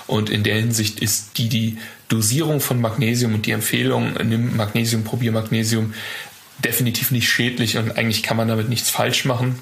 Und 0.07 0.31
in 0.31 0.43
der 0.43 0.57
Hinsicht 0.57 1.01
ist 1.01 1.39
die, 1.39 1.49
die 1.49 1.79
Dosierung 2.09 2.61
von 2.61 2.81
Magnesium 2.81 3.35
und 3.35 3.47
die 3.47 3.51
Empfehlung, 3.51 4.15
nimm 4.25 4.57
Magnesium, 4.57 5.03
probier 5.05 5.33
Magnesium, 5.33 5.95
definitiv 6.65 7.11
nicht 7.11 7.29
schädlich 7.29 7.77
und 7.77 7.97
eigentlich 7.99 8.23
kann 8.23 8.37
man 8.37 8.49
damit 8.49 8.69
nichts 8.69 8.91
falsch 8.91 9.25
machen. 9.25 9.59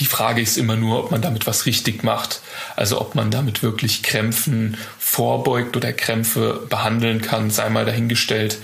Die 0.00 0.06
Frage 0.06 0.40
ist 0.40 0.56
immer 0.56 0.76
nur, 0.76 1.04
ob 1.04 1.10
man 1.10 1.20
damit 1.20 1.46
was 1.46 1.66
richtig 1.66 2.02
macht. 2.02 2.40
Also 2.74 3.00
ob 3.00 3.14
man 3.14 3.30
damit 3.30 3.62
wirklich 3.62 4.02
Krämpfen 4.02 4.78
vorbeugt 4.98 5.76
oder 5.76 5.92
Krämpfe 5.92 6.66
behandeln 6.70 7.20
kann, 7.20 7.50
sei 7.50 7.68
mal 7.68 7.84
dahingestellt. 7.84 8.56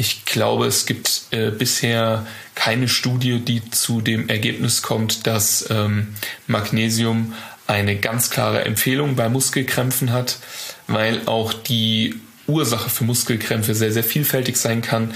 Ich 0.00 0.24
glaube, 0.24 0.66
es 0.66 0.86
gibt 0.86 1.22
äh, 1.32 1.50
bisher 1.50 2.24
keine 2.54 2.88
Studie, 2.88 3.40
die 3.40 3.68
zu 3.70 4.00
dem 4.00 4.28
Ergebnis 4.28 4.82
kommt, 4.82 5.26
dass 5.26 5.68
ähm, 5.70 6.14
Magnesium 6.46 7.34
eine 7.66 7.96
ganz 7.96 8.30
klare 8.30 8.64
Empfehlung 8.64 9.16
bei 9.16 9.28
Muskelkrämpfen 9.28 10.12
hat, 10.12 10.38
weil 10.86 11.22
auch 11.26 11.52
die 11.52 12.14
Ursache 12.46 12.88
für 12.90 13.04
Muskelkrämpfe 13.04 13.74
sehr, 13.74 13.92
sehr 13.92 14.04
vielfältig 14.04 14.56
sein 14.56 14.82
kann. 14.82 15.14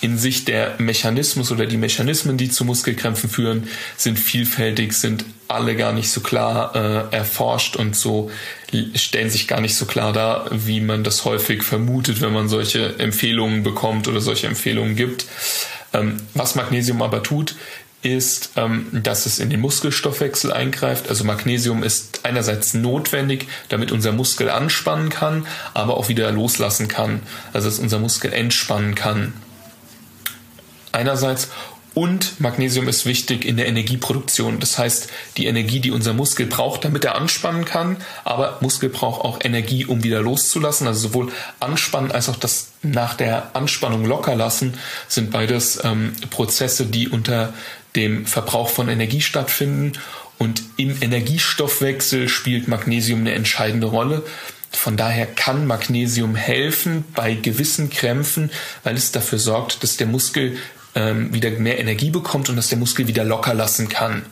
In 0.00 0.18
sich 0.18 0.44
der 0.44 0.74
Mechanismus 0.78 1.52
oder 1.52 1.64
die 1.64 1.78
Mechanismen, 1.78 2.36
die 2.36 2.50
zu 2.50 2.64
Muskelkrämpfen 2.64 3.30
führen, 3.30 3.68
sind 3.96 4.18
vielfältig, 4.18 4.92
sind 4.94 5.24
alle 5.46 5.76
gar 5.76 5.92
nicht 5.92 6.10
so 6.10 6.20
klar 6.20 6.74
äh, 6.74 7.16
erforscht 7.16 7.76
und 7.76 7.94
so 7.94 8.30
stellen 8.94 9.30
sich 9.30 9.48
gar 9.48 9.60
nicht 9.60 9.76
so 9.76 9.86
klar 9.86 10.12
dar, 10.12 10.48
wie 10.50 10.80
man 10.80 11.04
das 11.04 11.24
häufig 11.24 11.62
vermutet, 11.62 12.20
wenn 12.20 12.32
man 12.32 12.48
solche 12.48 12.98
Empfehlungen 12.98 13.62
bekommt 13.62 14.08
oder 14.08 14.20
solche 14.20 14.46
Empfehlungen 14.46 14.96
gibt. 14.96 15.26
Ähm, 15.92 16.16
was 16.34 16.54
Magnesium 16.54 17.02
aber 17.02 17.22
tut, 17.22 17.56
ist, 18.02 18.50
ähm, 18.56 18.86
dass 18.92 19.26
es 19.26 19.38
in 19.38 19.50
den 19.50 19.60
Muskelstoffwechsel 19.60 20.52
eingreift. 20.52 21.08
Also 21.08 21.24
Magnesium 21.24 21.82
ist 21.82 22.20
einerseits 22.24 22.74
notwendig, 22.74 23.46
damit 23.68 23.92
unser 23.92 24.12
Muskel 24.12 24.50
anspannen 24.50 25.08
kann, 25.08 25.46
aber 25.72 25.96
auch 25.96 26.08
wieder 26.08 26.30
loslassen 26.32 26.88
kann. 26.88 27.22
Also 27.52 27.68
dass 27.68 27.78
unser 27.78 27.98
Muskel 27.98 28.32
entspannen 28.32 28.94
kann 28.94 29.32
einerseits 30.94 31.48
und 31.94 32.40
Magnesium 32.40 32.88
ist 32.88 33.06
wichtig 33.06 33.44
in 33.44 33.56
der 33.56 33.68
Energieproduktion. 33.68 34.58
Das 34.58 34.78
heißt, 34.78 35.08
die 35.36 35.46
Energie, 35.46 35.78
die 35.78 35.92
unser 35.92 36.12
Muskel 36.12 36.46
braucht, 36.46 36.84
damit 36.84 37.04
er 37.04 37.14
anspannen 37.14 37.64
kann. 37.64 37.98
Aber 38.24 38.58
Muskel 38.60 38.88
braucht 38.88 39.24
auch 39.24 39.38
Energie, 39.42 39.86
um 39.86 40.02
wieder 40.02 40.20
loszulassen. 40.20 40.88
Also 40.88 41.08
sowohl 41.08 41.30
anspannen 41.60 42.10
als 42.10 42.28
auch 42.28 42.36
das 42.36 42.72
nach 42.82 43.14
der 43.14 43.54
Anspannung 43.54 44.04
locker 44.04 44.34
lassen 44.34 44.74
sind 45.06 45.30
beides 45.30 45.82
ähm, 45.84 46.12
Prozesse, 46.30 46.86
die 46.86 47.08
unter 47.08 47.54
dem 47.94 48.26
Verbrauch 48.26 48.68
von 48.68 48.88
Energie 48.88 49.20
stattfinden. 49.20 49.92
Und 50.36 50.64
im 50.76 51.00
Energiestoffwechsel 51.00 52.28
spielt 52.28 52.66
Magnesium 52.66 53.20
eine 53.20 53.34
entscheidende 53.34 53.86
Rolle. 53.86 54.24
Von 54.72 54.96
daher 54.96 55.26
kann 55.26 55.68
Magnesium 55.68 56.34
helfen 56.34 57.04
bei 57.14 57.34
gewissen 57.34 57.88
Krämpfen, 57.88 58.50
weil 58.82 58.96
es 58.96 59.12
dafür 59.12 59.38
sorgt, 59.38 59.84
dass 59.84 59.96
der 59.96 60.08
Muskel 60.08 60.56
ähm, 60.94 61.32
wieder 61.34 61.50
mehr 61.50 61.78
Energie 61.78 62.10
bekommt 62.10 62.48
und 62.48 62.56
dass 62.56 62.68
der 62.68 62.78
Muskel 62.78 63.06
wieder 63.06 63.24
locker 63.24 63.54
lassen 63.54 63.88
kann. 63.88 64.24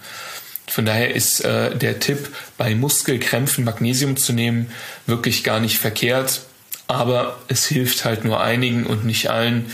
Von 0.67 0.87
daher 0.87 1.15
ist 1.15 1.41
äh, 1.41 1.77
der 1.77 2.01
Tipp, 2.01 2.29
bei 2.57 2.75
Muskelkrämpfen 2.75 3.65
Magnesium 3.65 4.17
zu 4.17 4.33
nehmen, 4.33 4.71
wirklich 5.07 5.45
gar 5.45 5.61
nicht 5.61 5.79
verkehrt. 5.79 6.43
Aber 6.87 7.39
es 7.49 7.67
hilft 7.67 8.05
halt 8.05 8.25
nur 8.25 8.41
einigen 8.41 8.87
und 8.87 9.05
nicht 9.05 9.31
allen. 9.31 9.67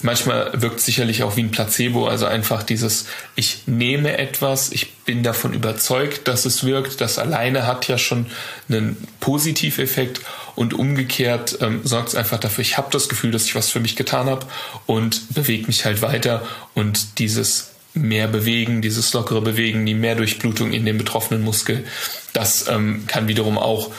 Manchmal 0.00 0.52
wirkt 0.54 0.78
sicherlich 0.78 1.24
auch 1.24 1.36
wie 1.36 1.42
ein 1.42 1.50
Placebo, 1.50 2.06
also 2.06 2.26
einfach 2.26 2.62
dieses, 2.62 3.06
ich 3.34 3.62
nehme 3.66 4.16
etwas, 4.16 4.70
ich 4.70 4.94
bin 4.98 5.24
davon 5.24 5.54
überzeugt, 5.54 6.28
dass 6.28 6.44
es 6.44 6.62
wirkt. 6.62 7.00
Das 7.00 7.18
alleine 7.18 7.66
hat 7.66 7.88
ja 7.88 7.98
schon 7.98 8.26
einen 8.68 8.96
Positiveffekt 9.18 10.20
und 10.54 10.72
umgekehrt 10.72 11.58
ähm, 11.60 11.80
sorgt 11.82 12.10
es 12.10 12.14
einfach 12.14 12.38
dafür, 12.38 12.62
ich 12.62 12.78
habe 12.78 12.88
das 12.92 13.08
Gefühl, 13.08 13.32
dass 13.32 13.46
ich 13.46 13.56
was 13.56 13.70
für 13.70 13.80
mich 13.80 13.96
getan 13.96 14.26
habe 14.26 14.46
und 14.86 15.34
bewege 15.34 15.66
mich 15.66 15.84
halt 15.84 16.00
weiter 16.00 16.46
und 16.74 17.18
dieses 17.18 17.72
mehr 17.92 18.28
bewegen, 18.28 18.82
dieses 18.82 19.12
lockere 19.12 19.40
Bewegen, 19.40 19.84
die 19.84 19.94
mehr 19.94 20.14
Durchblutung 20.14 20.72
in 20.72 20.86
den 20.86 20.98
betroffenen 20.98 21.42
Muskel, 21.42 21.84
das 22.32 22.68
ähm, 22.68 23.04
kann 23.08 23.26
wiederum 23.26 23.58
auch 23.58 23.90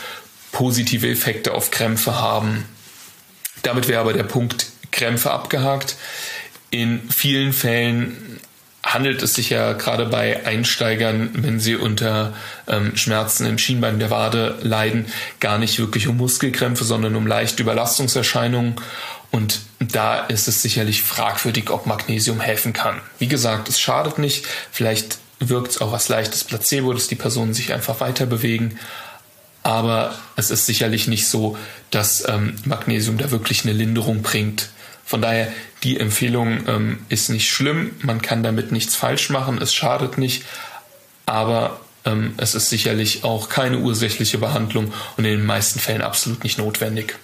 positive 0.53 1.09
Effekte 1.09 1.53
auf 1.53 1.71
Krämpfe 1.71 2.15
haben. 2.15 2.63
Damit 3.63 3.89
wäre 3.89 3.99
aber 3.99 4.13
der 4.13 4.23
Punkt 4.23 4.67
Krämpfe 4.91 5.31
abgehakt. 5.31 5.96
In 6.72 7.10
vielen 7.10 7.53
Fällen 7.53 8.39
handelt 8.84 9.22
es 9.22 9.34
sich 9.36 9.50
ja 9.50 9.74
gerade 9.74 10.05
bei 10.05 10.46
Einsteigern, 10.46 11.29
wenn 11.34 11.60
sie 11.60 11.75
unter 11.75 12.34
ähm, 12.67 12.96
Schmerzen 12.96 13.46
im 13.46 13.58
Schienbein 13.58 14.00
der 14.00 14.10
Wade 14.10 14.58
leiden, 14.62 15.05
gar 15.39 15.58
nicht 15.58 15.79
wirklich 15.79 16.08
um 16.08 16.17
Muskelkrämpfe, 16.17 16.84
sondern 16.84 17.15
um 17.15 17.27
leichte 17.27 17.62
Überlastungserscheinungen. 17.62 18.75
Und 19.31 19.60
da 19.79 20.25
ist 20.25 20.48
es 20.48 20.62
sicherlich 20.62 21.03
fragwürdig, 21.03 21.69
ob 21.69 21.86
Magnesium 21.86 22.39
helfen 22.39 22.74
kann. 22.74 23.01
Wie 23.19 23.27
gesagt, 23.27 23.69
es 23.69 23.79
schadet 23.79 24.17
nicht. 24.17 24.46
Vielleicht 24.72 25.19
wirkt 25.39 25.72
es 25.72 25.81
auch 25.81 25.93
als 25.93 26.10
leichtes 26.10 26.43
Placebo, 26.43 26.93
dass 26.93 27.08
die 27.08 27.15
Personen 27.15 27.53
sich 27.53 27.74
einfach 27.74 28.00
weiter 28.00 28.25
bewegen. 28.25 28.79
Aber 29.62 30.17
es 30.36 30.51
ist 30.51 30.65
sicherlich 30.65 31.08
nicht 31.08 31.27
so, 31.27 31.58
dass 31.91 32.27
ähm, 32.27 32.55
Magnesium 32.65 33.17
da 33.17 33.29
wirklich 33.29 33.63
eine 33.63 33.74
Linderung 33.74 34.22
bringt. 34.22 34.69
Von 35.09 35.23
daher, 35.23 35.51
die 35.81 35.99
Empfehlung 35.99 36.67
ähm, 36.67 36.99
ist 37.09 37.31
nicht 37.31 37.49
schlimm, 37.49 37.95
man 38.03 38.21
kann 38.21 38.43
damit 38.43 38.71
nichts 38.71 38.95
falsch 38.95 39.31
machen, 39.31 39.59
es 39.59 39.73
schadet 39.73 40.19
nicht, 40.19 40.45
aber 41.25 41.79
ähm, 42.05 42.35
es 42.37 42.53
ist 42.53 42.69
sicherlich 42.69 43.23
auch 43.23 43.49
keine 43.49 43.79
ursächliche 43.79 44.37
Behandlung 44.37 44.93
und 45.17 45.25
in 45.25 45.31
den 45.39 45.45
meisten 45.47 45.79
Fällen 45.79 46.03
absolut 46.03 46.43
nicht 46.43 46.59
notwendig. 46.59 47.15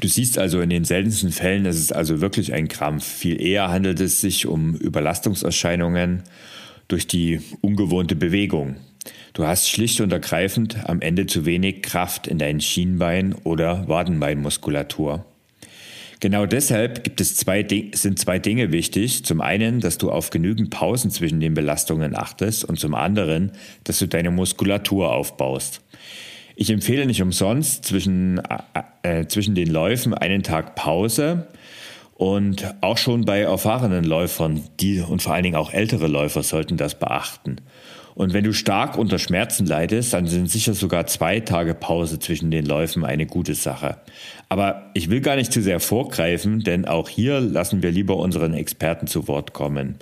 Du 0.00 0.08
siehst 0.08 0.36
also 0.36 0.60
in 0.62 0.70
den 0.70 0.84
seltensten 0.84 1.30
Fällen, 1.30 1.64
es 1.64 1.78
ist 1.78 1.94
also 1.94 2.20
wirklich 2.20 2.52
ein 2.52 2.66
Krampf. 2.66 3.06
Viel 3.06 3.40
eher 3.40 3.68
handelt 3.68 4.00
es 4.00 4.20
sich 4.20 4.46
um 4.46 4.74
Überlastungserscheinungen 4.74 6.24
durch 6.88 7.06
die 7.06 7.40
ungewohnte 7.60 8.16
Bewegung. 8.16 8.78
Du 9.32 9.46
hast 9.46 9.70
schlicht 9.70 10.00
und 10.00 10.12
ergreifend 10.12 10.88
am 10.88 11.00
Ende 11.00 11.28
zu 11.28 11.46
wenig 11.46 11.82
Kraft 11.82 12.26
in 12.26 12.40
deinen 12.40 12.60
Schienbein 12.60 13.36
oder 13.44 13.86
Wadenbeinmuskulatur. 13.86 15.24
Genau 16.24 16.46
deshalb 16.46 17.04
gibt 17.04 17.20
es 17.20 17.36
zwei, 17.36 17.66
sind 17.92 18.18
zwei 18.18 18.38
Dinge 18.38 18.72
wichtig. 18.72 19.26
Zum 19.26 19.42
einen, 19.42 19.80
dass 19.80 19.98
du 19.98 20.10
auf 20.10 20.30
genügend 20.30 20.70
Pausen 20.70 21.10
zwischen 21.10 21.38
den 21.38 21.52
Belastungen 21.52 22.16
achtest 22.16 22.64
und 22.64 22.80
zum 22.80 22.94
anderen, 22.94 23.52
dass 23.84 23.98
du 23.98 24.08
deine 24.08 24.30
Muskulatur 24.30 25.12
aufbaust. 25.12 25.82
Ich 26.56 26.70
empfehle 26.70 27.04
nicht 27.04 27.20
umsonst 27.20 27.84
zwischen, 27.84 28.40
äh, 29.02 29.26
zwischen 29.26 29.54
den 29.54 29.68
Läufen 29.68 30.14
einen 30.14 30.42
Tag 30.42 30.76
Pause 30.76 31.48
und 32.14 32.74
auch 32.80 32.96
schon 32.96 33.26
bei 33.26 33.40
erfahrenen 33.40 34.04
Läufern, 34.04 34.62
die 34.80 35.02
und 35.02 35.20
vor 35.20 35.34
allen 35.34 35.42
Dingen 35.42 35.56
auch 35.56 35.74
ältere 35.74 36.06
Läufer 36.06 36.42
sollten 36.42 36.78
das 36.78 36.98
beachten. 36.98 37.56
Und 38.14 38.32
wenn 38.32 38.44
du 38.44 38.52
stark 38.52 38.96
unter 38.96 39.18
Schmerzen 39.18 39.66
leidest, 39.66 40.12
dann 40.12 40.26
sind 40.26 40.48
sicher 40.48 40.74
sogar 40.74 41.06
zwei 41.06 41.40
Tage 41.40 41.74
Pause 41.74 42.18
zwischen 42.18 42.50
den 42.50 42.64
Läufen 42.64 43.04
eine 43.04 43.26
gute 43.26 43.54
Sache. 43.54 43.96
Aber 44.48 44.90
ich 44.94 45.10
will 45.10 45.20
gar 45.20 45.36
nicht 45.36 45.52
zu 45.52 45.62
sehr 45.62 45.80
vorgreifen, 45.80 46.60
denn 46.60 46.84
auch 46.84 47.08
hier 47.08 47.40
lassen 47.40 47.82
wir 47.82 47.90
lieber 47.90 48.16
unseren 48.16 48.54
Experten 48.54 49.06
zu 49.08 49.26
Wort 49.26 49.52
kommen. 49.52 49.96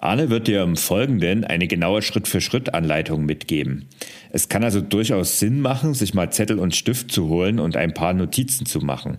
Arne 0.00 0.30
wird 0.30 0.46
dir 0.46 0.62
im 0.62 0.76
Folgenden 0.76 1.44
eine 1.44 1.66
genaue 1.66 2.02
Schritt-für-Schritt-Anleitung 2.02 3.26
mitgeben. 3.26 3.88
Es 4.30 4.48
kann 4.48 4.62
also 4.62 4.80
durchaus 4.80 5.40
Sinn 5.40 5.60
machen, 5.60 5.94
sich 5.94 6.14
mal 6.14 6.30
Zettel 6.30 6.60
und 6.60 6.76
Stift 6.76 7.10
zu 7.10 7.28
holen 7.28 7.58
und 7.58 7.76
ein 7.76 7.94
paar 7.94 8.12
Notizen 8.14 8.64
zu 8.64 8.78
machen. 8.78 9.18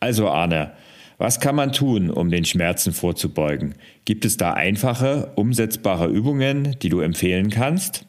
Also 0.00 0.28
Arne, 0.28 0.72
was 1.18 1.40
kann 1.40 1.56
man 1.56 1.72
tun, 1.72 2.10
um 2.10 2.30
den 2.30 2.44
Schmerzen 2.44 2.92
vorzubeugen? 2.92 3.74
Gibt 4.04 4.24
es 4.24 4.36
da 4.36 4.52
einfache, 4.52 5.32
umsetzbare 5.34 6.06
Übungen, 6.06 6.78
die 6.80 6.88
du 6.88 7.00
empfehlen 7.00 7.50
kannst? 7.50 8.04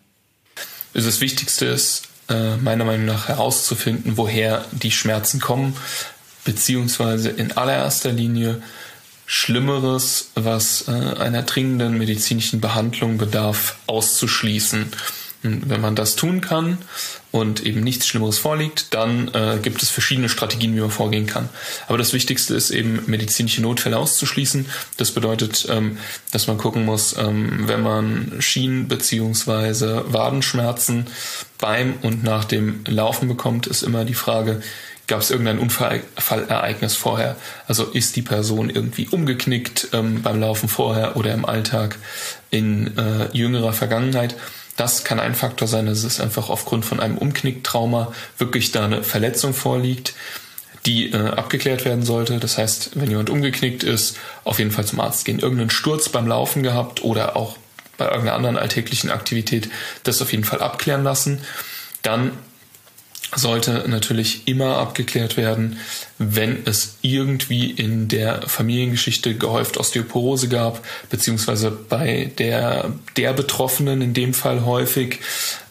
Das 0.94 1.20
Wichtigste 1.20 1.66
ist, 1.66 2.08
äh, 2.30 2.58
meiner 2.58 2.86
Meinung 2.86 3.08
nach 3.08 3.28
herauszufinden, 3.28 4.18
woher 4.18 4.64
die 4.72 4.92
Schmerzen 4.92 5.40
kommen, 5.40 5.76
beziehungsweise 6.46 7.30
in 7.30 7.52
allererster 7.52 8.12
Linie 8.12 8.62
Schlimmeres, 9.26 10.32
was 10.36 10.88
äh, 10.88 10.92
einer 10.92 11.44
dringenden 11.44 11.98
medizinischen 11.98 12.62
Behandlung 12.62 13.18
bedarf, 13.18 13.78
auszuschließen. 13.86 14.88
Wenn 15.42 15.80
man 15.80 15.96
das 15.96 16.18
tun 16.18 16.42
kann 16.42 16.80
und 17.32 17.66
eben 17.66 17.80
nichts 17.80 18.08
Schlimmeres 18.08 18.38
vorliegt, 18.38 18.94
dann 18.94 19.30
äh, 19.34 19.58
gibt 19.62 19.82
es 19.82 19.90
verschiedene 19.90 20.28
Strategien, 20.28 20.76
wie 20.76 20.82
man 20.82 20.92
vorgehen 20.92 21.28
kann. 21.28 21.48
Aber 21.88 21.98
das 21.98 22.12
Wichtigste 22.12 22.56
ist 22.56 22.72
eben, 22.72 23.04
medizinische 23.06 23.62
Notfälle 23.62 23.98
auszuschließen. 23.98 24.66
Das 24.98 25.12
bedeutet, 25.12 25.66
ähm, 25.70 25.98
dass 26.32 26.48
man 26.48 26.58
gucken 26.58 26.84
muss, 26.84 27.16
ähm, 27.18 27.68
wenn 27.68 27.82
man 27.82 28.42
Schienen- 28.42 28.90
bzw. 28.90 30.12
Wadenschmerzen 30.12 31.08
beim 31.58 31.94
und 32.02 32.22
nach 32.24 32.44
dem 32.44 32.84
Laufen 32.86 33.30
bekommt, 33.30 33.66
ist 33.66 33.84
immer 33.84 34.04
die 34.04 34.16
Frage, 34.16 34.62
gab 35.08 35.22
es 35.22 35.32
irgendein 35.32 35.60
Unfallereignis 35.60 36.96
vorher? 36.96 37.36
Also 37.68 37.86
ist 37.86 38.16
die 38.16 38.22
Person 38.22 38.70
irgendwie 38.70 39.08
umgeknickt 39.08 39.90
ähm, 39.94 40.22
beim 40.22 40.40
Laufen 40.40 40.70
vorher 40.70 41.18
oder 41.18 41.34
im 41.34 41.46
Alltag 41.46 41.98
in 42.50 42.98
äh, 42.98 43.30
jüngerer 43.32 43.74
Vergangenheit? 43.74 44.36
Das 44.80 45.04
kann 45.04 45.20
ein 45.20 45.36
Faktor 45.36 45.68
sein, 45.68 45.88
dass 45.88 46.06
es 46.06 46.22
einfach 46.22 46.50
aufgrund 46.50 46.86
von 46.86 47.02
einem 47.02 47.18
Umknicktrauma 47.18 48.14
wirklich 48.38 48.72
da 48.72 48.86
eine 48.86 49.04
Verletzung 49.04 49.54
vorliegt, 49.54 50.14
die 50.86 51.12
äh, 51.12 51.18
abgeklärt 51.18 51.84
werden 51.84 52.06
sollte. 52.06 52.40
Das 52.40 52.58
heißt, 52.58 52.92
wenn 52.94 53.10
jemand 53.10 53.30
umgeknickt 53.30 53.84
ist, 53.84 54.18
auf 54.46 54.58
jeden 54.58 54.72
Fall 54.72 54.86
zum 54.86 55.02
Arzt 55.02 55.26
gehen. 55.26 55.40
Irgendeinen 55.40 55.70
Sturz 55.70 56.08
beim 56.08 56.28
Laufen 56.28 56.64
gehabt 56.64 57.04
oder 57.04 57.36
auch 57.36 57.58
bei 57.98 58.06
irgendeiner 58.06 58.36
anderen 58.36 58.56
alltäglichen 58.56 59.10
Aktivität, 59.10 59.70
das 60.04 60.22
auf 60.22 60.32
jeden 60.32 60.46
Fall 60.46 60.62
abklären 60.62 61.04
lassen. 61.04 61.42
Dann 62.02 62.32
sollte 63.36 63.86
natürlich 63.88 64.48
immer 64.48 64.78
abgeklärt 64.78 65.38
werden, 65.38 65.78
wenn 66.18 66.66
es 66.66 66.98
irgendwie 67.02 67.70
in 67.70 68.08
der 68.08 68.42
Familiengeschichte 68.48 69.36
gehäuft 69.36 69.78
Osteoporose 69.78 70.50
gab, 70.50 70.84
beziehungsweise 71.10 71.72
bei 71.72 72.32
der, 72.38 72.92
der 73.18 73.34
Betroffenen 73.34 74.02
in 74.02 74.14
dem 74.14 74.34
Fall 74.34 74.66
häufig 74.66 75.20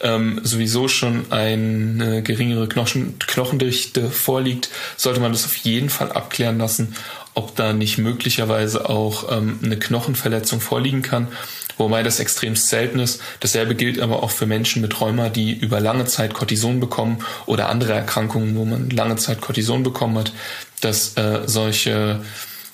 ähm, 0.01 0.41
sowieso 0.45 0.89
schon 0.89 1.33
eine 1.33 2.23
geringere 2.23 2.69
Knochen, 2.69 3.19
Knochendichte 3.19 4.09
vorliegt, 4.11 4.71
sollte 4.97 5.21
man 5.21 5.33
das 5.33 5.45
auf 5.45 5.57
jeden 5.57 5.91
Fall 5.91 6.13
abklären 6.13 6.59
lassen, 6.59 6.95
ob 7.35 7.57
da 7.57 7.73
nicht 7.73 7.99
möglicherweise 7.99 8.89
auch 8.89 9.37
ähm, 9.37 9.59
eine 9.63 9.79
Knochenverletzung 9.79 10.61
vorliegen 10.61 11.03
kann 11.03 11.29
wobei 11.79 12.03
das 12.03 12.21
extrem 12.21 12.57
selten 12.57 12.99
ist. 12.99 13.21
Dasselbe 13.41 13.75
gilt 13.75 14.01
aber 14.01 14.23
auch 14.23 14.31
für 14.31 14.47
Menschen 14.47 14.83
mit 14.83 15.01
Rheuma, 15.01 15.29
die 15.29 15.53
über 15.53 15.81
lange 15.81 16.05
Zeit 16.05 16.35
Cortison 16.35 16.81
bekommen 16.81 17.25
oder 17.47 17.69
andere 17.69 17.95
Erkrankungen, 17.95 18.57
wo 18.57 18.65
man 18.65 18.91
lange 18.91 19.17
Zeit 19.17 19.41
Cortison 19.41 19.83
bekommen 19.83 20.19
hat, 20.19 20.33
dass 20.81 21.17
äh, 21.17 21.41
solche 21.47 22.21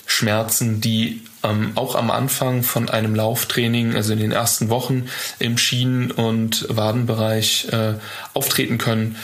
Schmerzen, 0.06 0.80
die 0.80 1.23
ähm, 1.42 1.73
auch 1.75 1.94
am 1.94 2.11
Anfang 2.11 2.62
von 2.62 2.88
einem 2.88 3.14
Lauftraining, 3.14 3.94
also 3.94 4.12
in 4.12 4.18
den 4.18 4.32
ersten 4.32 4.69
Wochen 4.71 5.08
im 5.38 5.58
Schienen- 5.58 6.10
und 6.10 6.67
Wadenbereich 6.69 7.69
äh, 7.71 7.95
auftreten 8.32 8.78
können, 8.78 9.17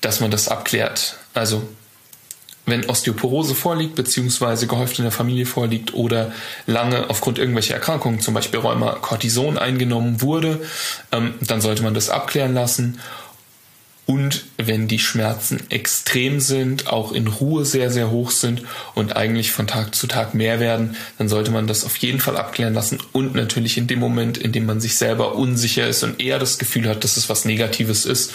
dass 0.00 0.20
man 0.20 0.30
das 0.30 0.48
abklärt. 0.48 1.16
Also 1.32 1.66
wenn 2.66 2.88
Osteoporose 2.88 3.54
vorliegt, 3.54 3.94
beziehungsweise 3.94 4.66
gehäuft 4.66 4.98
in 4.98 5.04
der 5.04 5.12
Familie 5.12 5.46
vorliegt 5.46 5.94
oder 5.94 6.32
lange 6.66 7.10
aufgrund 7.10 7.38
irgendwelcher 7.38 7.74
Erkrankungen, 7.74 8.20
zum 8.20 8.34
Beispiel 8.34 8.60
Rheuma, 8.60 8.92
Cortison 8.92 9.58
eingenommen 9.58 10.22
wurde, 10.22 10.60
ähm, 11.12 11.34
dann 11.40 11.60
sollte 11.60 11.82
man 11.82 11.94
das 11.94 12.08
abklären 12.08 12.54
lassen 12.54 13.00
und 14.06 14.44
wenn 14.58 14.86
die 14.86 14.98
Schmerzen 14.98 15.62
extrem 15.70 16.40
sind, 16.40 16.88
auch 16.88 17.12
in 17.12 17.26
Ruhe 17.26 17.64
sehr, 17.64 17.90
sehr 17.90 18.10
hoch 18.10 18.30
sind 18.30 18.62
und 18.94 19.16
eigentlich 19.16 19.50
von 19.50 19.66
Tag 19.66 19.94
zu 19.94 20.06
Tag 20.06 20.34
mehr 20.34 20.60
werden, 20.60 20.96
dann 21.16 21.28
sollte 21.28 21.50
man 21.50 21.66
das 21.66 21.84
auf 21.84 21.96
jeden 21.96 22.20
Fall 22.20 22.36
abklären 22.36 22.74
lassen 22.74 22.98
und 23.12 23.34
natürlich 23.34 23.78
in 23.78 23.86
dem 23.86 24.00
Moment, 24.00 24.36
in 24.36 24.52
dem 24.52 24.66
man 24.66 24.80
sich 24.80 24.96
selber 24.96 25.34
unsicher 25.36 25.86
ist 25.88 26.02
und 26.02 26.20
eher 26.20 26.38
das 26.38 26.58
Gefühl 26.58 26.88
hat, 26.88 27.02
dass 27.02 27.16
es 27.16 27.30
was 27.30 27.46
Negatives 27.46 28.04
ist, 28.04 28.32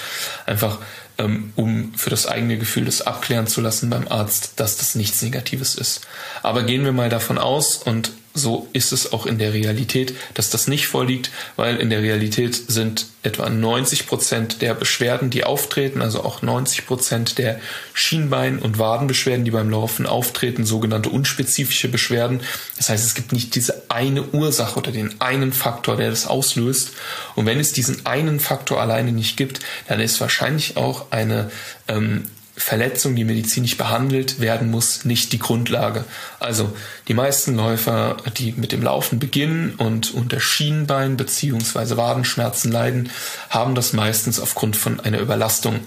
einfach 0.48 0.80
ähm, 1.20 1.54
um 1.56 1.94
für 1.96 2.10
das 2.10 2.26
eigene 2.26 2.58
Gefühl 2.58 2.86
das 2.86 3.02
abklären 3.02 3.46
zu 3.46 3.62
lassen 3.62 3.90
beim 3.90 4.08
Arzt, 4.08 4.54
dass 4.56 4.78
das 4.78 4.96
nichts 4.96 5.22
Negatives 5.22 5.76
ist. 5.76 6.02
Aber 6.42 6.64
gehen 6.64 6.84
wir 6.84 6.94
mal 6.94 7.10
davon 7.10 7.38
aus 7.38 7.76
und 7.76 8.12
so 8.34 8.68
ist 8.74 8.92
es 8.92 9.12
auch 9.12 9.26
in 9.26 9.38
der 9.38 9.54
Realität, 9.54 10.14
dass 10.34 10.50
das 10.50 10.68
nicht 10.68 10.88
vorliegt, 10.88 11.32
weil 11.56 11.78
in 11.78 11.90
der 11.90 12.02
Realität 12.02 12.56
sind 12.56 13.08
etwa 13.22 13.50
90 13.50 14.08
Prozent 14.08 14.62
der 14.62 14.74
Beschwerden, 14.74 15.30
die 15.30 15.44
auftreten, 15.44 16.02
also 16.02 16.24
auch 16.24 16.42
90 16.42 16.86
Prozent 16.86 17.38
der 17.38 17.60
Schienbein- 17.94 18.60
und 18.60 18.80
Wadenbeschwerden, 18.80 19.46
die 19.46 19.52
beim 19.52 19.70
Laufen 19.70 20.06
auftreten, 20.06 20.66
sogenannte 20.66 21.10
unspezifische 21.10 21.90
Beschwerden. 21.90 22.40
Das 22.78 22.90
heißt, 22.90 23.06
es 23.06 23.16
gibt 23.16 23.34
nicht 23.34 23.56
diese 23.56 23.84
eine 23.90 24.24
Ursache 24.24 24.80
oder 24.80 24.92
den 24.92 25.20
einen 25.20 25.52
Faktor, 25.52 25.98
der 25.98 26.10
das 26.10 26.28
auslöst. 26.28 26.92
Und 27.36 27.46
wenn 27.46 27.60
es 27.60 27.74
diesen 27.74 28.06
einen 28.06 28.40
Faktor 28.40 28.80
alleine 28.80 29.12
nicht 29.12 29.36
gibt, 29.38 29.60
dann 29.88 30.00
ist 30.00 30.22
wahrscheinlich 30.22 30.78
auch 30.78 31.12
eine 31.12 31.52
ähm, 31.88 32.26
Verletzung, 32.60 33.16
die 33.16 33.24
medizinisch 33.24 33.78
behandelt 33.78 34.40
werden 34.40 34.70
muss, 34.70 35.06
nicht 35.06 35.32
die 35.32 35.40
Grundlage. 35.40 36.04
Also 36.40 36.72
die 37.08 37.14
meisten 37.14 37.56
Läufer, 37.56 38.18
die 38.38 38.52
mit 38.52 38.72
dem 38.72 38.84
Laufen 38.84 39.18
beginnen 39.18 39.76
und 39.78 40.14
unter 40.14 40.40
Schienbein 40.40 41.18
bzw. 41.18 41.98
Wadenschmerzen 41.98 42.72
leiden, 42.72 43.10
haben 43.50 43.76
das 43.76 43.94
meistens 43.94 44.40
aufgrund 44.40 44.76
von 44.76 45.00
einer 45.00 45.20
Überlastung. 45.20 45.80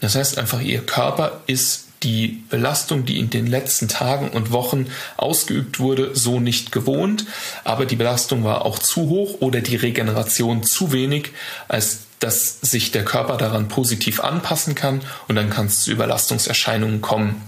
Das 0.00 0.14
heißt 0.14 0.38
einfach, 0.38 0.60
ihr 0.60 0.84
Körper 0.84 1.42
ist 1.46 1.86
die 2.02 2.44
Belastung, 2.50 3.04
die 3.04 3.18
in 3.18 3.30
den 3.30 3.46
letzten 3.46 3.88
Tagen 3.88 4.30
und 4.30 4.52
Wochen 4.52 4.86
ausgeübt 5.16 5.80
wurde, 5.80 6.14
so 6.14 6.40
nicht 6.40 6.72
gewohnt, 6.72 7.26
aber 7.64 7.86
die 7.86 7.96
Belastung 7.96 8.44
war 8.44 8.64
auch 8.64 8.78
zu 8.78 9.08
hoch 9.08 9.40
oder 9.40 9.60
die 9.60 9.76
Regeneration 9.76 10.62
zu 10.62 10.92
wenig, 10.92 11.30
als 11.68 12.05
dass 12.20 12.60
sich 12.60 12.92
der 12.92 13.04
Körper 13.04 13.36
daran 13.36 13.68
positiv 13.68 14.20
anpassen 14.20 14.74
kann 14.74 15.02
und 15.28 15.36
dann 15.36 15.50
kann 15.50 15.66
es 15.66 15.82
zu 15.82 15.90
Überlastungserscheinungen 15.90 17.00
kommen. 17.02 17.42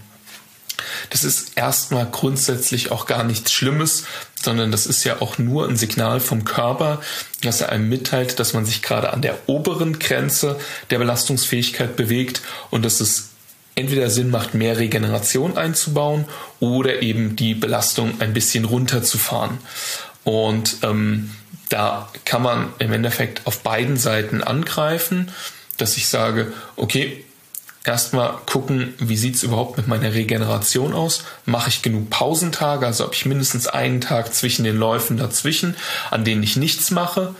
Das 1.10 1.24
ist 1.24 1.52
erstmal 1.56 2.06
grundsätzlich 2.06 2.90
auch 2.90 3.06
gar 3.06 3.24
nichts 3.24 3.52
Schlimmes, 3.52 4.04
sondern 4.40 4.70
das 4.70 4.86
ist 4.86 5.04
ja 5.04 5.20
auch 5.20 5.38
nur 5.38 5.68
ein 5.68 5.76
Signal 5.76 6.20
vom 6.20 6.44
Körper, 6.44 7.00
dass 7.42 7.60
er 7.60 7.70
einem 7.70 7.88
mitteilt, 7.88 8.38
dass 8.38 8.54
man 8.54 8.64
sich 8.64 8.82
gerade 8.82 9.12
an 9.12 9.22
der 9.22 9.38
oberen 9.46 9.98
Grenze 9.98 10.58
der 10.90 10.98
Belastungsfähigkeit 10.98 11.96
bewegt 11.96 12.42
und 12.70 12.84
dass 12.84 13.00
es 13.00 13.30
entweder 13.74 14.10
Sinn 14.10 14.30
macht, 14.30 14.54
mehr 14.54 14.78
Regeneration 14.78 15.56
einzubauen 15.56 16.24
oder 16.58 17.02
eben 17.02 17.36
die 17.36 17.54
Belastung 17.54 18.20
ein 18.20 18.32
bisschen 18.32 18.64
runterzufahren. 18.64 19.58
Und 20.24 20.78
ähm, 20.82 21.30
da 21.68 22.08
kann 22.24 22.42
man 22.42 22.72
im 22.78 22.92
Endeffekt 22.92 23.46
auf 23.46 23.60
beiden 23.60 23.96
Seiten 23.96 24.42
angreifen, 24.42 25.30
dass 25.76 25.96
ich 25.96 26.08
sage, 26.08 26.52
okay, 26.76 27.24
erstmal 27.84 28.34
gucken, 28.46 28.94
wie 28.98 29.16
sieht 29.16 29.36
es 29.36 29.42
überhaupt 29.42 29.76
mit 29.76 29.88
meiner 29.88 30.12
Regeneration 30.12 30.92
aus? 30.92 31.24
Mache 31.46 31.70
ich 31.70 31.82
genug 31.82 32.10
Pausentage, 32.10 32.86
also 32.86 33.04
habe 33.04 33.14
ich 33.14 33.26
mindestens 33.26 33.66
einen 33.66 34.00
Tag 34.00 34.34
zwischen 34.34 34.64
den 34.64 34.76
Läufen 34.76 35.16
dazwischen, 35.16 35.76
an 36.10 36.24
denen 36.24 36.42
ich 36.42 36.56
nichts 36.56 36.90
mache? 36.90 37.34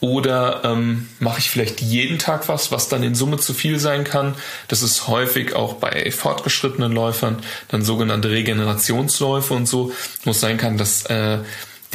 Oder 0.00 0.62
ähm, 0.64 1.08
mache 1.20 1.38
ich 1.38 1.48
vielleicht 1.48 1.80
jeden 1.80 2.18
Tag 2.18 2.48
was, 2.48 2.70
was 2.70 2.88
dann 2.88 3.02
in 3.02 3.14
Summe 3.14 3.38
zu 3.38 3.54
viel 3.54 3.78
sein 3.78 4.04
kann? 4.04 4.34
Das 4.68 4.82
ist 4.82 5.08
häufig 5.08 5.54
auch 5.54 5.74
bei 5.74 6.10
fortgeschrittenen 6.10 6.92
Läufern 6.92 7.38
dann 7.68 7.82
sogenannte 7.82 8.30
Regenerationsläufe 8.30 9.54
und 9.54 9.66
so, 9.66 9.92
wo 10.24 10.32
es 10.32 10.40
sein 10.40 10.58
kann, 10.58 10.76
dass 10.76 11.06
äh, 11.06 11.38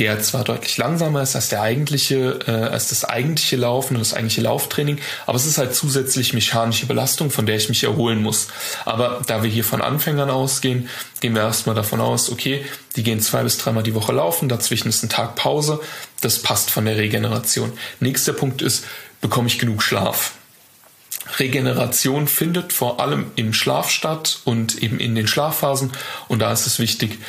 der 0.01 0.19
zwar 0.19 0.43
deutlich 0.43 0.77
langsamer 0.77 1.21
ist 1.21 1.35
als 1.35 1.49
der 1.49 1.61
eigentliche, 1.61 2.39
äh, 2.47 2.51
als 2.51 2.87
das 2.87 3.05
eigentliche 3.05 3.55
Laufen 3.55 3.93
und 3.93 3.99
das 3.99 4.15
eigentliche 4.15 4.41
Lauftraining, 4.41 4.97
aber 5.27 5.35
es 5.35 5.45
ist 5.45 5.59
halt 5.59 5.75
zusätzlich 5.75 6.33
mechanische 6.33 6.87
Belastung, 6.87 7.29
von 7.29 7.45
der 7.45 7.57
ich 7.57 7.69
mich 7.69 7.83
erholen 7.83 8.19
muss. 8.23 8.47
Aber 8.83 9.21
da 9.27 9.43
wir 9.43 9.49
hier 9.51 9.63
von 9.63 9.79
Anfängern 9.79 10.31
ausgehen, 10.31 10.89
gehen 11.19 11.35
wir 11.35 11.43
erstmal 11.43 11.75
davon 11.75 12.01
aus, 12.01 12.31
okay, 12.31 12.65
die 12.95 13.03
gehen 13.03 13.19
zwei 13.19 13.43
bis 13.43 13.59
dreimal 13.59 13.83
die 13.83 13.93
Woche 13.93 14.11
laufen, 14.11 14.49
dazwischen 14.49 14.89
ist 14.89 15.03
ein 15.03 15.09
Tag 15.09 15.35
Pause, 15.35 15.79
das 16.21 16.39
passt 16.39 16.71
von 16.71 16.85
der 16.85 16.97
Regeneration. 16.97 17.71
Nächster 17.99 18.33
Punkt 18.33 18.63
ist, 18.63 18.85
bekomme 19.21 19.49
ich 19.49 19.59
genug 19.59 19.83
Schlaf? 19.83 20.31
Regeneration 21.37 22.27
findet 22.27 22.73
vor 22.73 22.99
allem 22.99 23.29
im 23.35 23.53
Schlaf 23.53 23.91
statt 23.91 24.39
und 24.45 24.81
eben 24.81 24.99
in 24.99 25.13
den 25.13 25.27
Schlafphasen 25.27 25.91
und 26.27 26.39
da 26.39 26.51
ist 26.51 26.65
es 26.65 26.79
wichtig, 26.79 27.19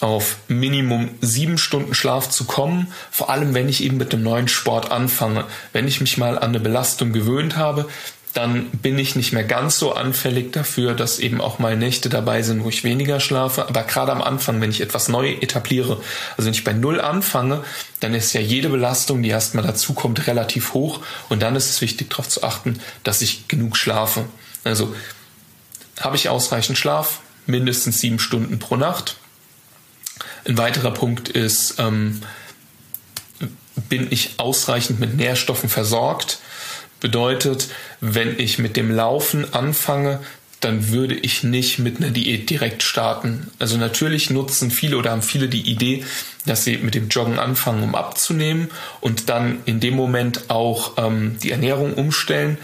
auf 0.00 0.36
Minimum 0.48 1.10
sieben 1.20 1.58
Stunden 1.58 1.94
Schlaf 1.94 2.28
zu 2.28 2.44
kommen, 2.44 2.92
vor 3.10 3.30
allem 3.30 3.54
wenn 3.54 3.68
ich 3.68 3.82
eben 3.82 3.96
mit 3.96 4.12
dem 4.12 4.22
neuen 4.22 4.48
Sport 4.48 4.90
anfange. 4.90 5.44
Wenn 5.72 5.88
ich 5.88 6.00
mich 6.00 6.18
mal 6.18 6.36
an 6.36 6.50
eine 6.50 6.60
Belastung 6.60 7.12
gewöhnt 7.12 7.56
habe, 7.56 7.88
dann 8.34 8.68
bin 8.70 8.98
ich 8.98 9.16
nicht 9.16 9.32
mehr 9.32 9.44
ganz 9.44 9.78
so 9.78 9.94
anfällig 9.94 10.52
dafür, 10.52 10.92
dass 10.92 11.18
eben 11.18 11.40
auch 11.40 11.58
mal 11.58 11.74
Nächte 11.74 12.10
dabei 12.10 12.42
sind, 12.42 12.64
wo 12.64 12.68
ich 12.68 12.84
weniger 12.84 13.18
schlafe. 13.18 13.66
Aber 13.66 13.84
gerade 13.84 14.12
am 14.12 14.20
Anfang, 14.20 14.60
wenn 14.60 14.68
ich 14.68 14.82
etwas 14.82 15.08
neu 15.08 15.30
etabliere, 15.40 16.02
also 16.36 16.46
wenn 16.46 16.52
ich 16.52 16.62
bei 16.62 16.74
Null 16.74 17.00
anfange, 17.00 17.64
dann 18.00 18.12
ist 18.12 18.34
ja 18.34 18.42
jede 18.42 18.68
Belastung, 18.68 19.22
die 19.22 19.30
erstmal 19.30 19.64
dazukommt, 19.64 20.26
relativ 20.26 20.74
hoch. 20.74 21.00
Und 21.30 21.40
dann 21.40 21.56
ist 21.56 21.70
es 21.70 21.80
wichtig, 21.80 22.10
darauf 22.10 22.28
zu 22.28 22.42
achten, 22.42 22.78
dass 23.04 23.22
ich 23.22 23.48
genug 23.48 23.74
schlafe. 23.74 24.26
Also 24.64 24.94
habe 25.98 26.16
ich 26.16 26.28
ausreichend 26.28 26.76
Schlaf, 26.76 27.20
mindestens 27.46 28.00
sieben 28.00 28.18
Stunden 28.18 28.58
pro 28.58 28.76
Nacht 28.76 29.16
ein 30.46 30.58
weiterer 30.58 30.92
Punkt 30.92 31.28
ist, 31.28 31.76
ähm, 31.78 32.20
bin 33.88 34.08
ich 34.10 34.34
ausreichend 34.38 35.00
mit 35.00 35.16
Nährstoffen 35.16 35.68
versorgt? 35.68 36.38
Bedeutet, 37.00 37.68
wenn 38.00 38.38
ich 38.38 38.58
mit 38.58 38.76
dem 38.76 38.90
Laufen 38.90 39.52
anfange, 39.52 40.20
dann 40.60 40.88
würde 40.88 41.14
ich 41.14 41.42
nicht 41.42 41.78
mit 41.78 41.98
einer 41.98 42.10
Diät 42.10 42.48
direkt 42.48 42.82
starten. 42.82 43.50
Also 43.58 43.76
natürlich 43.76 44.30
nutzen 44.30 44.70
viele 44.70 44.96
oder 44.96 45.10
haben 45.10 45.22
viele 45.22 45.48
die 45.48 45.70
Idee, 45.70 46.04
dass 46.46 46.64
sie 46.64 46.78
mit 46.78 46.94
dem 46.94 47.08
Joggen 47.08 47.38
anfangen, 47.38 47.82
um 47.82 47.94
abzunehmen 47.94 48.70
und 49.00 49.28
dann 49.28 49.58
in 49.66 49.80
dem 49.80 49.94
Moment 49.94 50.48
auch 50.48 50.94
ähm, 50.96 51.36
die 51.42 51.50
Ernährung 51.50 51.94
umstellen 51.94 52.56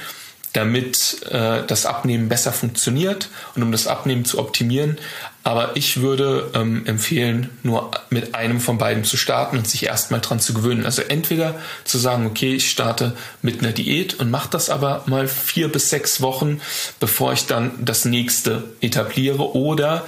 damit 0.53 1.23
äh, 1.31 1.65
das 1.67 1.87
Abnehmen 1.87 2.29
besser 2.29 2.53
funktioniert 2.53 3.29
und 3.55 3.63
um 3.63 3.73
das 3.73 3.87
Abnehmen 3.87 4.25
zu 4.25 4.39
optimieren. 4.39 4.99
Aber 5.45 5.77
ich 5.77 6.01
würde 6.01 6.51
ähm, 6.55 6.87
empfehlen, 6.87 7.51
nur 7.63 7.91
mit 8.11 8.35
einem 8.35 8.61
von 8.61 8.79
beiden 8.79 9.05
zu 9.05 9.17
starten 9.17 9.59
und 9.59 9.67
sich 9.67 9.85
erstmal 9.85 10.21
dran 10.21 10.39
zu 10.39 10.55
gewöhnen. 10.55 10.87
Also 10.87 11.03
entweder 11.03 11.57
zu 11.85 11.99
sagen, 11.99 12.27
okay, 12.27 12.55
ich 12.55 12.71
starte 12.71 13.17
mit 13.43 13.61
einer 13.61 13.73
Diät 13.73 14.15
und 14.15 14.31
mache 14.31 14.51
das 14.51 14.71
aber 14.71 15.03
mal 15.07 15.27
vier 15.27 15.69
bis 15.69 15.91
sechs 15.91 16.21
Wochen, 16.21 16.61
bevor 17.01 17.33
ich 17.33 17.47
dann 17.47 17.73
das 17.85 18.05
nächste 18.05 18.65
etabliere. 18.81 19.55
Oder 19.57 20.07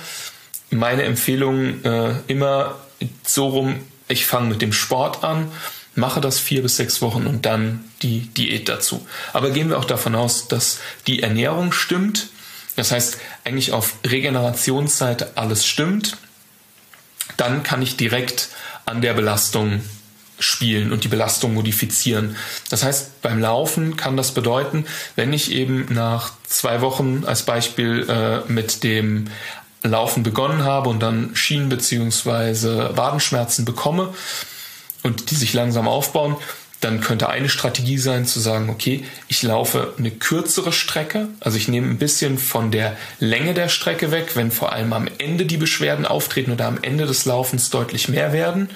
meine 0.71 1.03
Empfehlung 1.03 1.83
äh, 1.85 2.15
immer 2.29 2.77
so 3.27 3.49
rum, 3.49 3.81
ich 4.07 4.27
fange 4.27 4.51
mit 4.51 4.63
dem 4.63 4.73
Sport 4.73 5.25
an 5.25 5.51
mache 5.97 6.21
das 6.21 6.39
vier 6.39 6.63
bis 6.63 6.77
sechs 6.77 7.03
Wochen 7.03 7.27
und 7.27 7.47
dann 7.47 7.85
die 8.03 8.21
Diät 8.21 8.69
dazu. 8.69 9.07
Aber 9.33 9.51
gehen 9.51 9.71
wir 9.71 9.79
auch 9.79 9.85
davon 9.85 10.15
aus, 10.15 10.49
dass 10.49 10.81
die 11.07 11.23
Ernährung 11.23 11.73
stimmt. 11.73 12.29
Das 12.77 12.91
heißt, 12.91 13.19
eigentlich 13.45 13.73
auf 13.73 13.95
Regenerationsseite 14.05 15.33
alles 15.37 15.67
stimmt. 15.67 16.17
Dann 17.37 17.63
kann 17.63 17.83
ich 17.83 17.97
direkt 17.97 18.49
an 18.85 19.01
der 19.01 19.15
Belastung 19.15 19.83
spielen 20.39 20.93
und 20.93 21.05
die 21.05 21.09
Belastung 21.09 21.55
modifizieren. 21.55 22.37
Das 22.69 22.83
heißt, 22.83 23.23
beim 23.23 23.39
Laufen 23.41 23.97
kann 23.97 24.17
das 24.17 24.33
bedeuten, 24.33 24.85
wenn 25.15 25.33
ich 25.33 25.53
eben 25.53 25.87
nach 25.91 26.33
zwei 26.47 26.81
Wochen 26.81 27.25
als 27.25 27.45
Beispiel 27.45 28.07
äh, 28.09 28.51
mit 28.51 28.83
dem 28.83 29.31
Laufen 29.83 30.23
begonnen 30.23 30.65
habe 30.65 30.89
und 30.89 31.01
dann 31.01 31.37
Schienen- 31.37 31.69
bzw. 31.69 32.97
Wadenschmerzen 32.97 33.65
bekomme, 33.65 34.13
und 35.05 35.31
die 35.31 35.37
sich 35.37 35.53
langsam 35.53 35.87
aufbauen, 35.87 36.37
dann 36.85 37.01
könnte 37.01 37.31
eine 37.31 37.49
Strategie 37.49 37.97
sein 37.97 38.27
zu 38.27 38.41
sagen, 38.41 38.69
okay, 38.69 39.05
ich 39.29 39.43
laufe 39.43 39.95
eine 39.99 40.11
kürzere 40.11 40.71
Strecke, 40.71 41.29
also 41.41 41.57
ich 41.57 41.67
nehme 41.67 41.89
ein 41.89 41.97
bisschen 41.97 42.37
von 42.37 42.71
der 42.71 42.97
Länge 43.19 43.55
der 43.55 43.69
Strecke 43.71 44.11
weg, 44.11 44.33
wenn 44.35 44.51
vor 44.51 44.73
allem 44.73 44.93
am 44.93 45.09
Ende 45.19 45.47
die 45.47 45.57
Beschwerden 45.57 46.05
auftreten 46.05 46.53
oder 46.53 46.67
am 46.67 46.79
Ende 46.83 47.07
des 47.07 47.25
Laufens 47.25 47.71
deutlich 47.71 48.09
mehr 48.09 48.35
werden. 48.35 48.69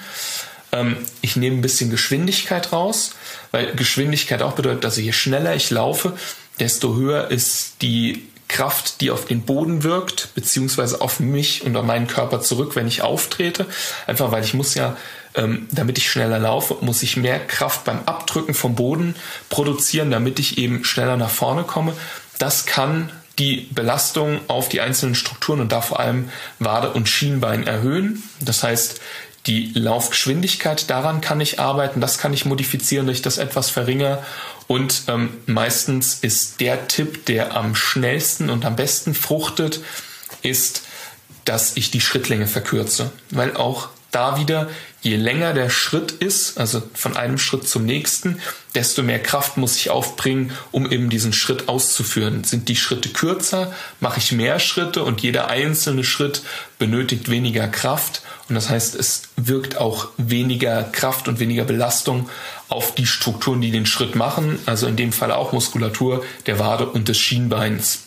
Ähm, 0.71 0.97
ich 1.21 1.35
nehme 1.35 1.57
ein 1.57 1.61
bisschen 1.61 1.91
Geschwindigkeit 1.91 2.71
raus, 2.71 3.11
weil 3.51 3.75
Geschwindigkeit 3.75 4.41
auch 4.41 4.53
bedeutet, 4.53 4.85
also 4.85 5.01
je 5.01 5.13
schneller 5.13 5.55
ich 5.55 5.69
laufe, 5.69 6.17
desto 6.59 6.95
höher 6.95 7.29
ist 7.29 7.81
die 7.83 8.27
Kraft, 8.49 8.99
die 8.99 9.11
auf 9.11 9.25
den 9.25 9.43
Boden 9.43 9.83
wirkt, 9.83 10.33
beziehungsweise 10.35 10.99
auf 10.99 11.21
mich 11.21 11.63
und 11.63 11.77
auf 11.77 11.85
meinen 11.85 12.07
Körper 12.07 12.41
zurück, 12.41 12.75
wenn 12.75 12.87
ich 12.87 13.01
auftrete. 13.01 13.65
Einfach 14.07 14.33
weil 14.33 14.43
ich 14.43 14.53
muss 14.53 14.75
ja 14.75 14.97
ähm, 15.35 15.67
damit 15.71 15.97
ich 15.97 16.11
schneller 16.11 16.39
laufe, 16.39 16.77
muss 16.81 17.03
ich 17.03 17.15
mehr 17.15 17.39
Kraft 17.39 17.85
beim 17.85 17.99
Abdrücken 18.05 18.53
vom 18.53 18.75
Boden 18.75 19.15
produzieren, 19.49 20.11
damit 20.11 20.39
ich 20.39 20.57
eben 20.57 20.83
schneller 20.83 21.17
nach 21.17 21.29
vorne 21.29 21.63
komme. 21.63 21.93
Das 22.39 22.65
kann 22.65 23.11
die 23.37 23.67
Belastung 23.71 24.41
auf 24.47 24.67
die 24.67 24.81
einzelnen 24.81 25.15
Strukturen 25.15 25.61
und 25.61 25.71
da 25.71 25.81
vor 25.81 25.99
allem 25.99 26.29
Wade 26.59 26.91
und 26.91 27.07
Schienbein 27.07 27.65
erhöhen. 27.65 28.23
Das 28.41 28.63
heißt, 28.63 28.99
die 29.49 29.71
Laufgeschwindigkeit, 29.73 30.91
daran 30.91 31.21
kann 31.21 31.41
ich 31.41 31.59
arbeiten, 31.59 32.01
das 32.01 32.19
kann 32.19 32.33
ich 32.33 32.45
modifizieren, 32.45 33.07
dass 33.07 33.15
ich 33.15 33.21
das 33.23 33.39
etwas 33.39 33.71
verringere. 33.71 34.23
Und 34.67 35.03
ähm, 35.07 35.31
meistens 35.47 36.19
ist 36.21 36.59
der 36.59 36.87
Tipp, 36.87 37.25
der 37.25 37.55
am 37.55 37.73
schnellsten 37.73 38.51
und 38.51 38.63
am 38.63 38.75
besten 38.75 39.15
fruchtet, 39.15 39.81
ist, 40.43 40.83
dass 41.45 41.77
ich 41.77 41.89
die 41.89 41.99
Schrittlänge 41.99 42.45
verkürze. 42.45 43.11
Weil 43.31 43.57
auch 43.57 43.89
da 44.11 44.39
wieder 44.39 44.69
je 45.01 45.15
länger 45.15 45.53
der 45.53 45.71
Schritt 45.71 46.11
ist, 46.11 46.59
also 46.59 46.83
von 46.93 47.17
einem 47.17 47.39
Schritt 47.39 47.67
zum 47.67 47.85
nächsten, 47.85 48.39
desto 48.75 49.01
mehr 49.01 49.19
Kraft 49.19 49.57
muss 49.57 49.77
ich 49.77 49.89
aufbringen, 49.89 50.51
um 50.71 50.91
eben 50.91 51.09
diesen 51.09 51.33
Schritt 51.33 51.69
auszuführen. 51.69 52.43
Sind 52.43 52.69
die 52.69 52.75
Schritte 52.75 53.09
kürzer, 53.09 53.73
mache 53.99 54.19
ich 54.19 54.31
mehr 54.31 54.59
Schritte 54.59 55.03
und 55.03 55.21
jeder 55.21 55.47
einzelne 55.47 56.03
Schritt 56.03 56.43
benötigt 56.77 57.29
weniger 57.31 57.67
Kraft. 57.67 58.21
Und 58.49 58.55
das 58.55 58.69
heißt, 58.69 58.95
es 58.95 59.23
wirkt 59.37 59.77
auch 59.77 60.09
weniger 60.17 60.83
Kraft 60.83 61.27
und 61.27 61.39
weniger 61.39 61.65
Belastung 61.65 62.29
auf 62.67 62.95
die 62.95 63.05
Strukturen, 63.05 63.61
die 63.61 63.71
den 63.71 63.85
Schritt 63.85 64.15
machen. 64.15 64.59
Also 64.65 64.87
in 64.87 64.95
dem 64.95 65.13
Fall 65.13 65.31
auch 65.31 65.53
Muskulatur 65.53 66.25
der 66.47 66.57
Wade 66.57 66.87
und 66.87 67.07
des 67.07 67.19
Schienbeins. 67.19 67.99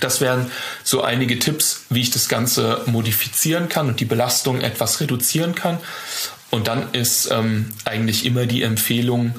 Das 0.00 0.20
wären 0.20 0.50
so 0.84 1.02
einige 1.02 1.40
Tipps, 1.40 1.82
wie 1.90 2.02
ich 2.02 2.10
das 2.10 2.28
Ganze 2.28 2.82
modifizieren 2.86 3.68
kann 3.68 3.88
und 3.88 3.98
die 3.98 4.04
Belastung 4.04 4.60
etwas 4.60 5.00
reduzieren 5.00 5.56
kann. 5.56 5.78
Und 6.50 6.68
dann 6.68 6.92
ist 6.92 7.30
ähm, 7.30 7.72
eigentlich 7.84 8.24
immer 8.24 8.46
die 8.46 8.62
Empfehlung, 8.62 9.34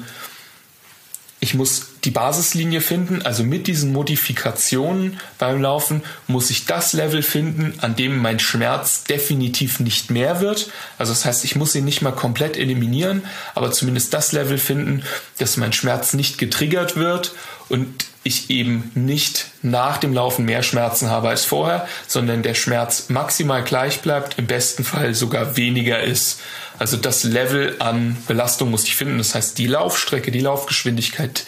ich 1.40 1.54
muss 1.54 1.89
die 2.04 2.10
Basislinie 2.10 2.80
finden, 2.80 3.22
also 3.22 3.44
mit 3.44 3.66
diesen 3.66 3.92
Modifikationen 3.92 5.20
beim 5.38 5.60
Laufen 5.60 6.02
muss 6.26 6.50
ich 6.50 6.64
das 6.66 6.92
Level 6.92 7.22
finden, 7.22 7.74
an 7.80 7.94
dem 7.96 8.18
mein 8.18 8.38
Schmerz 8.38 9.04
definitiv 9.04 9.80
nicht 9.80 10.10
mehr 10.10 10.40
wird. 10.40 10.70
Also 10.98 11.12
das 11.12 11.24
heißt, 11.24 11.44
ich 11.44 11.56
muss 11.56 11.74
ihn 11.74 11.84
nicht 11.84 12.02
mal 12.02 12.12
komplett 12.12 12.56
eliminieren, 12.56 13.22
aber 13.54 13.70
zumindest 13.70 14.14
das 14.14 14.32
Level 14.32 14.58
finden, 14.58 15.02
dass 15.38 15.56
mein 15.56 15.72
Schmerz 15.72 16.14
nicht 16.14 16.38
getriggert 16.38 16.96
wird 16.96 17.32
und 17.68 18.06
ich 18.22 18.50
eben 18.50 18.90
nicht 18.94 19.46
nach 19.62 19.98
dem 19.98 20.12
Laufen 20.12 20.44
mehr 20.44 20.62
Schmerzen 20.62 21.08
habe 21.08 21.30
als 21.30 21.44
vorher, 21.44 21.88
sondern 22.06 22.42
der 22.42 22.54
Schmerz 22.54 23.08
maximal 23.08 23.62
gleich 23.62 24.00
bleibt, 24.00 24.38
im 24.38 24.46
besten 24.46 24.84
Fall 24.84 25.14
sogar 25.14 25.56
weniger 25.56 26.02
ist. 26.02 26.40
Also 26.78 26.96
das 26.96 27.24
Level 27.24 27.76
an 27.78 28.16
Belastung 28.26 28.70
muss 28.70 28.84
ich 28.84 28.96
finden. 28.96 29.18
Das 29.18 29.34
heißt, 29.34 29.58
die 29.58 29.66
Laufstrecke, 29.66 30.30
die 30.30 30.40
Laufgeschwindigkeit, 30.40 31.44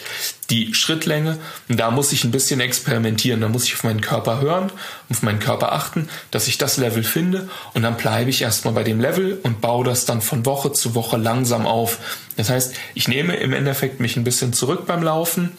die 0.51 0.75
Schrittlänge. 0.75 1.39
Und 1.69 1.79
da 1.79 1.89
muss 1.89 2.11
ich 2.11 2.23
ein 2.23 2.29
bisschen 2.29 2.59
experimentieren. 2.59 3.41
Da 3.41 3.49
muss 3.49 3.65
ich 3.65 3.73
auf 3.73 3.83
meinen 3.83 4.01
Körper 4.01 4.41
hören, 4.41 4.71
auf 5.09 5.23
meinen 5.23 5.39
Körper 5.39 5.71
achten, 5.71 6.07
dass 6.29 6.47
ich 6.47 6.59
das 6.59 6.77
Level 6.77 7.03
finde. 7.03 7.49
Und 7.73 7.81
dann 7.81 7.97
bleibe 7.97 8.29
ich 8.29 8.43
erstmal 8.43 8.75
bei 8.75 8.83
dem 8.83 8.99
Level 8.99 9.39
und 9.41 9.59
baue 9.59 9.85
das 9.85 10.05
dann 10.05 10.21
von 10.21 10.45
Woche 10.45 10.71
zu 10.71 10.93
Woche 10.93 11.17
langsam 11.17 11.65
auf. 11.65 11.97
Das 12.37 12.51
heißt, 12.51 12.75
ich 12.93 13.07
nehme 13.07 13.35
im 13.35 13.53
Endeffekt 13.53 13.99
mich 13.99 14.17
ein 14.17 14.23
bisschen 14.23 14.53
zurück 14.53 14.85
beim 14.85 15.01
Laufen 15.01 15.51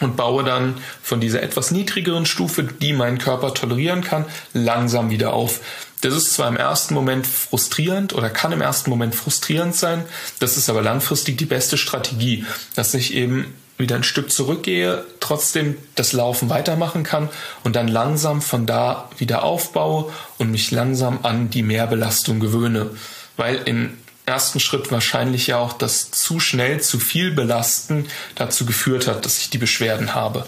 und 0.00 0.16
baue 0.16 0.44
dann 0.44 0.74
von 1.02 1.20
dieser 1.20 1.42
etwas 1.42 1.70
niedrigeren 1.70 2.26
Stufe, 2.26 2.64
die 2.64 2.92
mein 2.92 3.18
Körper 3.18 3.54
tolerieren 3.54 4.02
kann, 4.02 4.24
langsam 4.52 5.10
wieder 5.10 5.32
auf. 5.32 5.60
Das 6.02 6.14
ist 6.14 6.34
zwar 6.34 6.48
im 6.48 6.56
ersten 6.56 6.94
Moment 6.94 7.26
frustrierend 7.26 8.12
oder 8.12 8.28
kann 8.28 8.52
im 8.52 8.60
ersten 8.60 8.90
Moment 8.90 9.14
frustrierend 9.14 9.74
sein, 9.74 10.04
das 10.38 10.56
ist 10.56 10.68
aber 10.68 10.82
langfristig 10.82 11.38
die 11.38 11.46
beste 11.46 11.78
Strategie, 11.78 12.44
dass 12.74 12.94
ich 12.94 13.14
eben 13.14 13.54
wieder 13.78 13.96
ein 13.96 14.04
Stück 14.04 14.30
zurückgehe, 14.30 15.04
trotzdem 15.20 15.76
das 15.94 16.12
Laufen 16.12 16.48
weitermachen 16.48 17.02
kann 17.02 17.28
und 17.62 17.76
dann 17.76 17.88
langsam 17.88 18.40
von 18.40 18.66
da 18.66 19.10
wieder 19.18 19.42
aufbaue 19.42 20.10
und 20.38 20.50
mich 20.50 20.70
langsam 20.70 21.20
an 21.22 21.50
die 21.50 21.62
Mehrbelastung 21.62 22.40
gewöhne. 22.40 22.90
Weil 23.36 23.56
in 23.66 23.98
ersten 24.26 24.60
Schritt 24.60 24.90
wahrscheinlich 24.90 25.46
ja 25.46 25.58
auch 25.58 25.72
das 25.72 26.10
zu 26.10 26.40
schnell, 26.40 26.80
zu 26.80 26.98
viel 26.98 27.30
Belasten 27.30 28.06
dazu 28.34 28.66
geführt 28.66 29.06
hat, 29.06 29.24
dass 29.24 29.38
ich 29.38 29.50
die 29.50 29.58
Beschwerden 29.58 30.14
habe. 30.14 30.46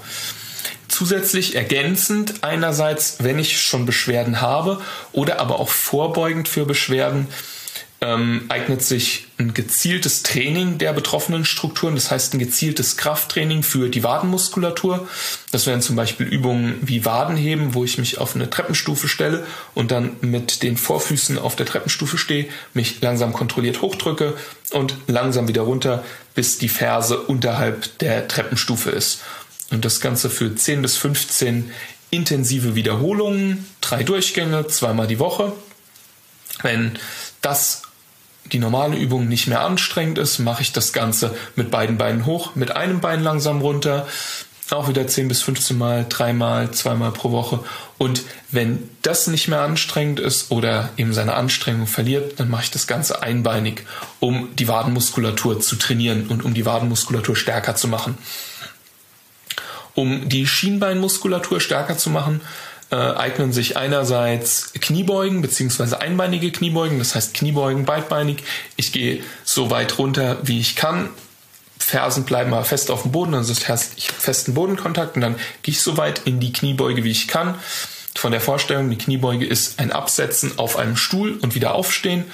Zusätzlich 0.88 1.54
ergänzend 1.54 2.42
einerseits, 2.42 3.16
wenn 3.20 3.38
ich 3.38 3.60
schon 3.60 3.86
Beschwerden 3.86 4.40
habe 4.40 4.80
oder 5.12 5.38
aber 5.38 5.60
auch 5.60 5.68
vorbeugend 5.68 6.48
für 6.48 6.66
Beschwerden, 6.66 7.28
ähm, 8.00 8.44
eignet 8.48 8.82
sich 8.82 9.26
ein 9.38 9.54
gezieltes 9.54 10.22
Training 10.22 10.78
der 10.78 10.92
betroffenen 10.92 11.44
Strukturen, 11.44 11.96
das 11.96 12.10
heißt 12.12 12.34
ein 12.34 12.38
gezieltes 12.38 12.96
Krafttraining 12.96 13.64
für 13.64 13.88
die 13.88 14.04
Wadenmuskulatur. 14.04 15.08
Das 15.50 15.66
wären 15.66 15.82
zum 15.82 15.96
Beispiel 15.96 16.26
Übungen 16.26 16.76
wie 16.80 17.04
Wadenheben, 17.04 17.74
wo 17.74 17.84
ich 17.84 17.98
mich 17.98 18.18
auf 18.18 18.36
eine 18.36 18.50
Treppenstufe 18.50 19.08
stelle 19.08 19.44
und 19.74 19.90
dann 19.90 20.16
mit 20.20 20.62
den 20.62 20.76
Vorfüßen 20.76 21.38
auf 21.38 21.56
der 21.56 21.66
Treppenstufe 21.66 22.18
stehe, 22.18 22.48
mich 22.72 23.00
langsam 23.00 23.32
kontrolliert 23.32 23.82
hochdrücke 23.82 24.34
und 24.70 24.94
langsam 25.08 25.48
wieder 25.48 25.62
runter, 25.62 26.04
bis 26.34 26.58
die 26.58 26.68
Ferse 26.68 27.18
unterhalb 27.18 27.98
der 27.98 28.28
Treppenstufe 28.28 28.90
ist. 28.90 29.22
Und 29.70 29.84
das 29.84 30.00
Ganze 30.00 30.30
für 30.30 30.54
10 30.54 30.82
bis 30.82 30.96
15 30.96 31.72
intensive 32.10 32.74
Wiederholungen, 32.74 33.66
drei 33.80 34.02
Durchgänge, 34.02 34.68
zweimal 34.68 35.08
die 35.08 35.18
Woche. 35.18 35.52
Wenn 36.62 36.98
das 37.42 37.82
die 38.52 38.58
normale 38.58 38.96
Übung 38.96 39.28
nicht 39.28 39.46
mehr 39.46 39.60
anstrengend 39.60 40.18
ist, 40.18 40.38
mache 40.38 40.62
ich 40.62 40.72
das 40.72 40.92
Ganze 40.92 41.34
mit 41.56 41.70
beiden 41.70 41.98
Beinen 41.98 42.26
hoch, 42.26 42.54
mit 42.54 42.76
einem 42.76 43.00
Bein 43.00 43.22
langsam 43.22 43.60
runter, 43.60 44.06
auch 44.70 44.88
wieder 44.88 45.06
10 45.06 45.28
bis 45.28 45.42
15 45.42 45.78
Mal, 45.78 46.06
dreimal, 46.08 46.70
zweimal 46.72 47.10
pro 47.12 47.30
Woche. 47.30 47.60
Und 47.96 48.22
wenn 48.50 48.88
das 49.02 49.26
nicht 49.26 49.48
mehr 49.48 49.62
anstrengend 49.62 50.20
ist 50.20 50.50
oder 50.50 50.90
eben 50.96 51.12
seine 51.12 51.34
Anstrengung 51.34 51.86
verliert, 51.86 52.38
dann 52.38 52.50
mache 52.50 52.64
ich 52.64 52.70
das 52.70 52.86
Ganze 52.86 53.22
einbeinig, 53.22 53.84
um 54.20 54.54
die 54.56 54.68
Wadenmuskulatur 54.68 55.60
zu 55.60 55.76
trainieren 55.76 56.26
und 56.28 56.44
um 56.44 56.54
die 56.54 56.66
Wadenmuskulatur 56.66 57.36
stärker 57.36 57.76
zu 57.76 57.88
machen. 57.88 58.18
Um 59.94 60.28
die 60.28 60.46
Schienbeinmuskulatur 60.46 61.60
stärker 61.60 61.96
zu 61.96 62.10
machen, 62.10 62.40
äh, 62.90 62.96
eignen 62.96 63.52
sich 63.52 63.76
einerseits 63.76 64.72
Kniebeugen 64.80 65.42
beziehungsweise 65.42 66.00
einbeinige 66.00 66.50
Kniebeugen, 66.50 66.98
das 66.98 67.14
heißt 67.14 67.34
Kniebeugen 67.34 67.84
beidbeinig. 67.84 68.42
Ich 68.76 68.92
gehe 68.92 69.22
so 69.44 69.70
weit 69.70 69.98
runter, 69.98 70.38
wie 70.42 70.60
ich 70.60 70.76
kann. 70.76 71.10
Fersen 71.78 72.24
bleiben 72.24 72.52
aber 72.52 72.64
fest 72.64 72.90
auf 72.90 73.02
dem 73.02 73.12
Boden, 73.12 73.34
also 73.34 73.52
ich 73.52 73.68
habe 73.68 73.80
festen 74.18 74.54
Bodenkontakt 74.54 75.16
und 75.16 75.22
dann 75.22 75.36
gehe 75.62 75.72
ich 75.72 75.80
so 75.80 75.96
weit 75.96 76.22
in 76.24 76.40
die 76.40 76.52
Kniebeuge, 76.52 77.04
wie 77.04 77.10
ich 77.10 77.28
kann. 77.28 77.54
Von 78.14 78.32
der 78.32 78.40
Vorstellung, 78.40 78.90
die 78.90 78.98
Kniebeuge 78.98 79.46
ist 79.46 79.78
ein 79.78 79.92
Absetzen 79.92 80.58
auf 80.58 80.76
einem 80.76 80.96
Stuhl 80.96 81.38
und 81.40 81.54
wieder 81.54 81.74
aufstehen 81.74 82.24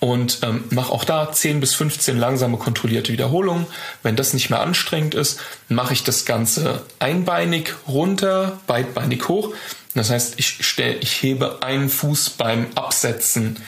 und 0.00 0.38
ähm, 0.42 0.64
mache 0.70 0.92
auch 0.92 1.04
da 1.04 1.30
10 1.30 1.60
bis 1.60 1.74
15 1.74 2.16
langsame 2.16 2.56
kontrollierte 2.56 3.12
Wiederholungen. 3.12 3.66
Wenn 4.02 4.16
das 4.16 4.32
nicht 4.32 4.50
mehr 4.50 4.60
anstrengend 4.60 5.14
ist, 5.14 5.38
mache 5.68 5.92
ich 5.92 6.02
das 6.02 6.24
Ganze 6.24 6.82
einbeinig 6.98 7.74
runter, 7.86 8.58
beidbeinig 8.66 9.28
hoch. 9.28 9.54
Das 9.94 10.10
heißt, 10.10 10.34
ich, 10.38 10.58
stell, 10.60 10.96
ich 11.00 11.22
hebe 11.22 11.62
einen 11.62 11.90
Fuß 11.90 12.30
beim 12.30 12.66
Absetzen, 12.74 13.58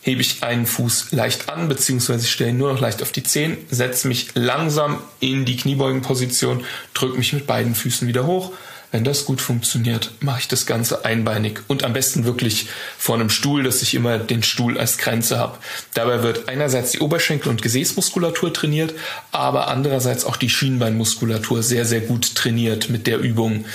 hebe 0.00 0.22
ich 0.22 0.42
einen 0.42 0.66
Fuß 0.66 1.12
leicht 1.12 1.50
an, 1.50 1.68
beziehungsweise 1.68 2.26
stelle 2.26 2.50
ihn 2.50 2.58
nur 2.58 2.72
noch 2.72 2.80
leicht 2.80 3.02
auf 3.02 3.12
die 3.12 3.24
Zehen, 3.24 3.58
setze 3.68 4.08
mich 4.08 4.28
langsam 4.34 5.02
in 5.20 5.44
die 5.44 5.56
Kniebeugenposition, 5.56 6.64
drücke 6.94 7.18
mich 7.18 7.32
mit 7.32 7.46
beiden 7.46 7.74
Füßen 7.74 8.08
wieder 8.08 8.26
hoch. 8.26 8.52
Wenn 8.96 9.04
das 9.04 9.26
gut 9.26 9.42
funktioniert, 9.42 10.12
mache 10.20 10.40
ich 10.40 10.48
das 10.48 10.64
Ganze 10.64 11.04
einbeinig 11.04 11.60
und 11.66 11.84
am 11.84 11.92
besten 11.92 12.24
wirklich 12.24 12.68
vor 12.96 13.14
einem 13.14 13.28
Stuhl, 13.28 13.62
dass 13.62 13.82
ich 13.82 13.92
immer 13.92 14.16
den 14.16 14.42
Stuhl 14.42 14.78
als 14.78 14.96
Grenze 14.96 15.38
habe. 15.38 15.58
Dabei 15.92 16.22
wird 16.22 16.48
einerseits 16.48 16.92
die 16.92 17.00
Oberschenkel- 17.00 17.50
und 17.50 17.60
Gesäßmuskulatur 17.60 18.54
trainiert, 18.54 18.94
aber 19.32 19.68
andererseits 19.68 20.24
auch 20.24 20.38
die 20.38 20.48
Schienbeinmuskulatur 20.48 21.62
sehr, 21.62 21.84
sehr 21.84 22.00
gut 22.00 22.36
trainiert 22.36 22.88
mit 22.88 23.06
der 23.06 23.18
Übung. 23.18 23.66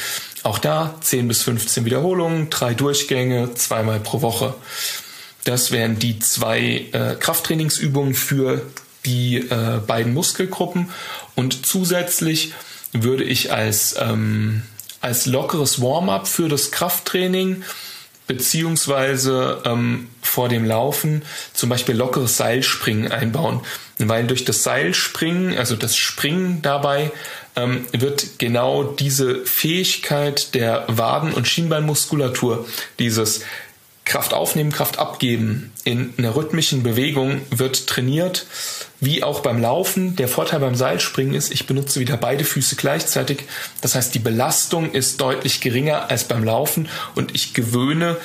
Auch 0.41 0.57
da 0.57 0.95
10 1.01 1.27
bis 1.27 1.43
15 1.43 1.85
Wiederholungen, 1.85 2.49
drei 2.49 2.73
Durchgänge, 2.73 3.53
zweimal 3.53 3.99
pro 3.99 4.23
Woche. 4.23 4.55
Das 5.43 5.69
wären 5.69 5.99
die 5.99 6.17
zwei 6.17 6.87
äh, 6.93 7.13
Krafttrainingsübungen 7.13 8.15
für 8.15 8.63
die 9.05 9.37
äh, 9.37 9.81
beiden 9.85 10.15
Muskelgruppen. 10.15 10.89
Und 11.35 11.63
zusätzlich 11.63 12.53
würde 12.91 13.23
ich 13.23 13.53
als, 13.53 13.95
ähm, 13.99 14.63
als 15.01 15.25
lockeres 15.25 15.81
Warm-up 15.81 16.27
für 16.27 16.47
das 16.47 16.71
Krafttraining 16.71 17.63
beziehungsweise 18.27 19.61
ähm, 19.65 20.07
vor 20.21 20.47
dem 20.47 20.63
Laufen 20.63 21.23
zum 21.53 21.69
Beispiel 21.69 21.95
lockeres 21.95 22.37
Seilspringen 22.37 23.11
einbauen. 23.11 23.59
Weil 23.97 24.25
durch 24.25 24.45
das 24.45 24.63
Seilspringen, 24.63 25.57
also 25.57 25.75
das 25.75 25.97
Springen 25.97 26.61
dabei, 26.61 27.11
ähm, 27.57 27.85
wird 27.91 28.39
genau 28.39 28.83
diese 28.83 29.45
Fähigkeit 29.45 30.55
der 30.55 30.85
Waden- 30.87 31.33
und 31.33 31.47
Schienbeinmuskulatur, 31.47 32.65
dieses 32.99 33.41
Kraft 34.05 34.33
aufnehmen, 34.33 34.71
Kraft 34.71 34.99
abgeben 34.99 35.71
in 35.83 36.13
einer 36.17 36.35
rhythmischen 36.35 36.83
Bewegung 36.83 37.41
wird 37.49 37.87
trainiert, 37.87 38.45
wie 38.99 39.23
auch 39.23 39.41
beim 39.41 39.61
Laufen. 39.61 40.15
Der 40.15 40.27
Vorteil 40.27 40.59
beim 40.59 40.75
Seilspringen 40.75 41.33
ist, 41.33 41.51
ich 41.51 41.67
benutze 41.67 41.99
wieder 41.99 42.17
beide 42.17 42.43
Füße 42.43 42.75
gleichzeitig. 42.75 43.43
Das 43.81 43.95
heißt, 43.95 44.13
die 44.13 44.19
Belastung 44.19 44.91
ist 44.91 45.21
deutlich 45.21 45.61
geringer 45.61 46.09
als 46.09 46.25
beim 46.25 46.43
Laufen 46.43 46.89
und 47.15 47.35
ich 47.35 47.53
gewöhne 47.53 48.17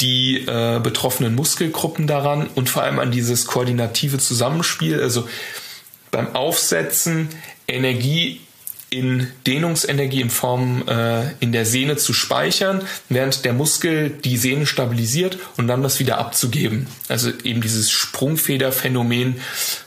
die 0.00 0.38
äh, 0.46 0.80
betroffenen 0.80 1.34
Muskelgruppen 1.34 2.06
daran 2.06 2.48
und 2.54 2.68
vor 2.68 2.82
allem 2.82 2.98
an 2.98 3.10
dieses 3.10 3.46
koordinative 3.46 4.18
Zusammenspiel. 4.18 5.00
Also 5.00 5.28
beim 6.10 6.34
Aufsetzen 6.34 7.28
Energie 7.68 8.40
in 8.94 9.26
Dehnungsenergie 9.44 10.20
in 10.20 10.30
Form 10.30 10.86
äh, 10.86 11.32
in 11.40 11.50
der 11.50 11.66
Sehne 11.66 11.96
zu 11.96 12.12
speichern, 12.12 12.80
während 13.08 13.44
der 13.44 13.52
Muskel 13.52 14.10
die 14.10 14.36
Sehne 14.36 14.66
stabilisiert 14.66 15.36
und 15.56 15.66
dann 15.66 15.82
das 15.82 15.98
wieder 15.98 16.18
abzugeben. 16.18 16.86
Also 17.08 17.30
eben 17.42 17.60
dieses 17.60 17.90
Sprungfederphänomen, 17.90 19.40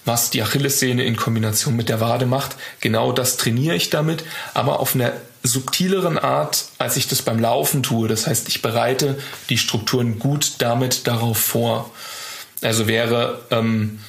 was 0.04 0.30
die 0.30 0.44
Achillessehne 0.44 1.06
in 1.06 1.16
Kombination 1.16 1.78
mit 1.78 1.88
der 1.88 2.02
Wade 2.02 2.26
macht. 2.26 2.58
Genau 2.82 3.14
das 3.14 3.38
trainiere 3.38 3.76
ich 3.76 3.90
damit, 3.90 4.26
aber 4.54 4.82
auf 4.82 4.94
einer 4.94 5.14
subtileren 5.42 6.18
Art, 6.18 6.66
als 6.78 6.98
ich 6.98 7.08
das 7.08 7.22
beim 7.22 7.40
Laufen 7.40 7.84
tue. 7.84 8.10
Das 8.10 8.28
heißt, 8.28 8.50
ich 8.50 8.62
bereite 8.62 9.18
die 9.50 9.58
Strukturen 9.58 10.20
gut 10.20 10.56
damit 10.58 11.08
darauf 11.08 11.38
vor. 11.38 11.92
Also 12.62 12.88
wäre 12.88 13.40
ähm, 13.52 14.00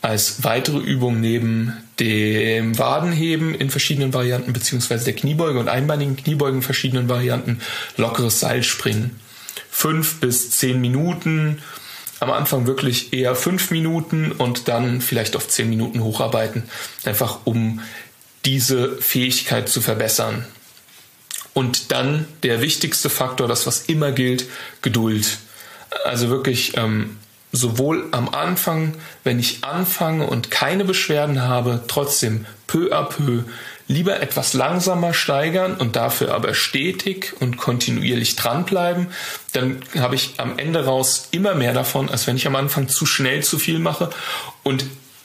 als 0.00 0.44
weitere 0.44 0.78
Übung 0.78 1.20
neben 1.20 1.72
dem 2.00 2.78
Wadenheben 2.78 3.54
in 3.54 3.70
verschiedenen 3.70 4.12
Varianten 4.12 4.52
beziehungsweise 4.52 5.04
der 5.04 5.14
Kniebeuge 5.14 5.58
und 5.58 5.68
einbeinigen 5.68 6.16
Kniebeugen 6.16 6.56
in 6.56 6.62
verschiedenen 6.62 7.08
Varianten 7.08 7.60
lockeres 7.96 8.40
Seilspringen. 8.40 9.18
Fünf 9.70 10.20
bis 10.20 10.50
zehn 10.50 10.80
Minuten, 10.80 11.58
am 12.20 12.30
Anfang 12.30 12.66
wirklich 12.66 13.12
eher 13.12 13.34
fünf 13.34 13.70
Minuten 13.70 14.32
und 14.32 14.68
dann 14.68 15.00
vielleicht 15.00 15.36
auf 15.36 15.48
zehn 15.48 15.68
Minuten 15.68 16.02
hocharbeiten, 16.02 16.64
einfach 17.04 17.40
um 17.44 17.80
diese 18.44 18.96
Fähigkeit 18.98 19.68
zu 19.68 19.80
verbessern. 19.80 20.44
Und 21.52 21.92
dann 21.92 22.26
der 22.42 22.60
wichtigste 22.60 23.10
Faktor, 23.10 23.46
das 23.46 23.66
was 23.66 23.82
immer 23.82 24.10
gilt, 24.10 24.46
Geduld. 24.82 25.38
Also 26.04 26.28
wirklich 26.28 26.76
ähm, 26.76 27.18
sowohl 27.54 28.08
am 28.10 28.28
Anfang, 28.28 28.94
wenn 29.22 29.38
ich 29.38 29.64
anfange 29.64 30.26
und 30.26 30.50
keine 30.50 30.84
Beschwerden 30.84 31.42
habe, 31.42 31.84
trotzdem 31.86 32.46
peu 32.66 32.92
à 32.92 33.04
peu 33.04 33.44
lieber 33.86 34.20
etwas 34.20 34.54
langsamer 34.54 35.12
steigern 35.12 35.74
und 35.74 35.94
dafür 35.94 36.34
aber 36.34 36.54
stetig 36.54 37.34
und 37.40 37.56
kontinuierlich 37.56 38.34
dranbleiben, 38.34 39.08
dann 39.52 39.82
habe 39.98 40.14
ich 40.14 40.34
am 40.38 40.58
Ende 40.58 40.84
raus 40.84 41.28
immer 41.32 41.54
mehr 41.54 41.74
davon, 41.74 42.08
als 42.08 42.26
wenn 42.26 42.36
ich 42.36 42.46
am 42.46 42.56
Anfang 42.56 42.88
zu 42.88 43.06
schnell 43.06 43.42
zu 43.44 43.58
viel 43.58 43.78
mache 43.78 44.10
und 44.62 44.84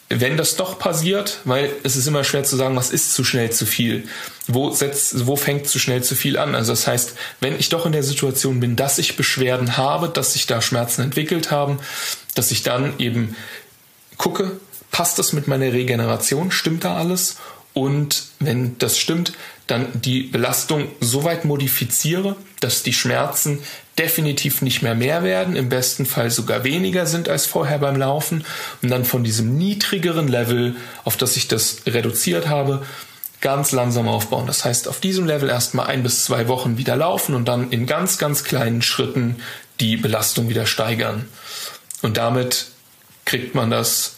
wenn 0.09 0.37
das 0.37 0.55
doch 0.55 0.79
passiert, 0.79 1.39
weil 1.45 1.71
es 1.83 1.95
ist 1.95 2.07
immer 2.07 2.23
schwer 2.23 2.43
zu 2.43 2.55
sagen, 2.55 2.75
was 2.75 2.89
ist 2.89 3.13
zu 3.13 3.23
schnell 3.23 3.51
zu 3.51 3.67
viel? 3.67 4.07
Wo 4.47 4.71
setzt, 4.71 5.27
wo 5.27 5.35
fängt 5.35 5.67
zu 5.67 5.77
schnell 5.77 6.01
zu 6.03 6.15
viel 6.15 6.39
an? 6.39 6.55
Also 6.55 6.71
das 6.71 6.87
heißt, 6.87 7.13
wenn 7.41 7.59
ich 7.59 7.69
doch 7.69 7.85
in 7.85 7.91
der 7.91 8.01
Situation 8.01 8.59
bin, 8.59 8.75
dass 8.75 8.97
ich 8.97 9.17
Beschwerden 9.17 9.77
habe, 9.77 10.09
dass 10.09 10.33
sich 10.33 10.47
da 10.47 10.63
Schmerzen 10.63 11.03
entwickelt 11.03 11.51
haben, 11.51 11.77
dass 12.39 12.51
ich 12.51 12.63
dann 12.63 12.93
eben 12.99 13.35
gucke, 14.17 14.61
passt 14.91 15.19
das 15.19 15.33
mit 15.33 15.49
meiner 15.49 15.73
Regeneration? 15.73 16.51
Stimmt 16.51 16.85
da 16.85 16.95
alles? 16.95 17.35
Und 17.73 18.27
wenn 18.39 18.77
das 18.77 18.97
stimmt, 18.97 19.33
dann 19.67 19.87
die 19.93 20.23
Belastung 20.23 20.87
so 21.01 21.25
weit 21.25 21.43
modifiziere, 21.43 22.37
dass 22.61 22.81
die 22.81 22.93
Schmerzen 22.93 23.59
definitiv 23.97 24.61
nicht 24.61 24.81
mehr 24.81 24.95
mehr 24.95 25.21
werden, 25.23 25.57
im 25.57 25.67
besten 25.67 26.05
Fall 26.05 26.31
sogar 26.31 26.63
weniger 26.63 27.05
sind 27.05 27.27
als 27.27 27.45
vorher 27.45 27.77
beim 27.77 27.97
Laufen 27.97 28.45
und 28.81 28.89
dann 28.89 29.03
von 29.03 29.25
diesem 29.25 29.57
niedrigeren 29.57 30.29
Level, 30.29 30.77
auf 31.03 31.17
das 31.17 31.35
ich 31.35 31.49
das 31.49 31.81
reduziert 31.87 32.47
habe, 32.47 32.85
ganz 33.41 33.73
langsam 33.73 34.07
aufbauen. 34.07 34.47
Das 34.47 34.63
heißt, 34.63 34.87
auf 34.87 35.01
diesem 35.01 35.25
Level 35.25 35.49
erstmal 35.49 35.87
ein 35.87 36.03
bis 36.03 36.23
zwei 36.23 36.47
Wochen 36.47 36.77
wieder 36.77 36.95
laufen 36.95 37.35
und 37.35 37.49
dann 37.49 37.69
in 37.71 37.85
ganz, 37.85 38.17
ganz 38.17 38.45
kleinen 38.45 38.81
Schritten 38.81 39.35
die 39.81 39.97
Belastung 39.97 40.47
wieder 40.47 40.65
steigern. 40.65 41.27
Und 42.01 42.17
damit 42.17 42.67
kriegt 43.25 43.55
man 43.55 43.69
das 43.69 44.15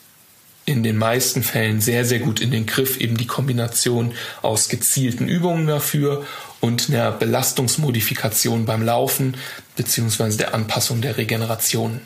in 0.65 0.83
den 0.83 0.97
meisten 0.97 1.41
Fällen 1.41 1.81
sehr, 1.81 2.05
sehr 2.05 2.19
gut 2.19 2.39
in 2.39 2.51
den 2.51 2.65
Griff, 2.65 2.99
eben 2.99 3.17
die 3.17 3.25
Kombination 3.25 4.13
aus 4.41 4.69
gezielten 4.69 5.27
Übungen 5.27 5.67
dafür 5.67 6.25
und 6.59 6.89
einer 6.89 7.11
Belastungsmodifikation 7.11 8.65
beim 8.65 8.83
Laufen 8.83 9.35
beziehungsweise 9.75 10.37
der 10.37 10.53
Anpassung 10.53 11.01
der 11.01 11.17
Regeneration. 11.17 11.99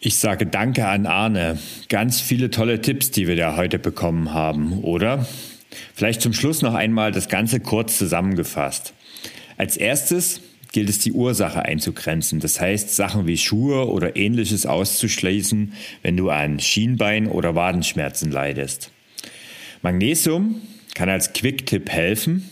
Ich 0.00 0.18
sage 0.18 0.46
Danke 0.46 0.86
an 0.86 1.06
Arne. 1.06 1.58
Ganz 1.88 2.20
viele 2.20 2.50
tolle 2.50 2.80
Tipps, 2.80 3.10
die 3.10 3.26
wir 3.26 3.36
da 3.36 3.56
heute 3.56 3.78
bekommen 3.78 4.32
haben, 4.32 4.82
oder? 4.82 5.26
Vielleicht 5.94 6.22
zum 6.22 6.32
Schluss 6.32 6.62
noch 6.62 6.74
einmal 6.74 7.12
das 7.12 7.28
Ganze 7.28 7.60
kurz 7.60 7.98
zusammengefasst. 7.98 8.94
Als 9.56 9.76
erstes 9.76 10.40
gilt 10.72 10.90
es 10.90 10.98
die 10.98 11.12
Ursache 11.12 11.64
einzugrenzen, 11.64 12.40
das 12.40 12.60
heißt 12.60 12.94
Sachen 12.94 13.26
wie 13.26 13.38
Schuhe 13.38 13.88
oder 13.88 14.16
ähnliches 14.16 14.66
auszuschließen, 14.66 15.72
wenn 16.02 16.16
du 16.16 16.30
an 16.30 16.60
Schienbein- 16.60 17.28
oder 17.28 17.54
Wadenschmerzen 17.54 18.30
leidest. 18.30 18.90
Magnesium 19.82 20.60
kann 20.94 21.08
als 21.08 21.32
Quick-Tipp 21.32 21.88
helfen, 21.88 22.50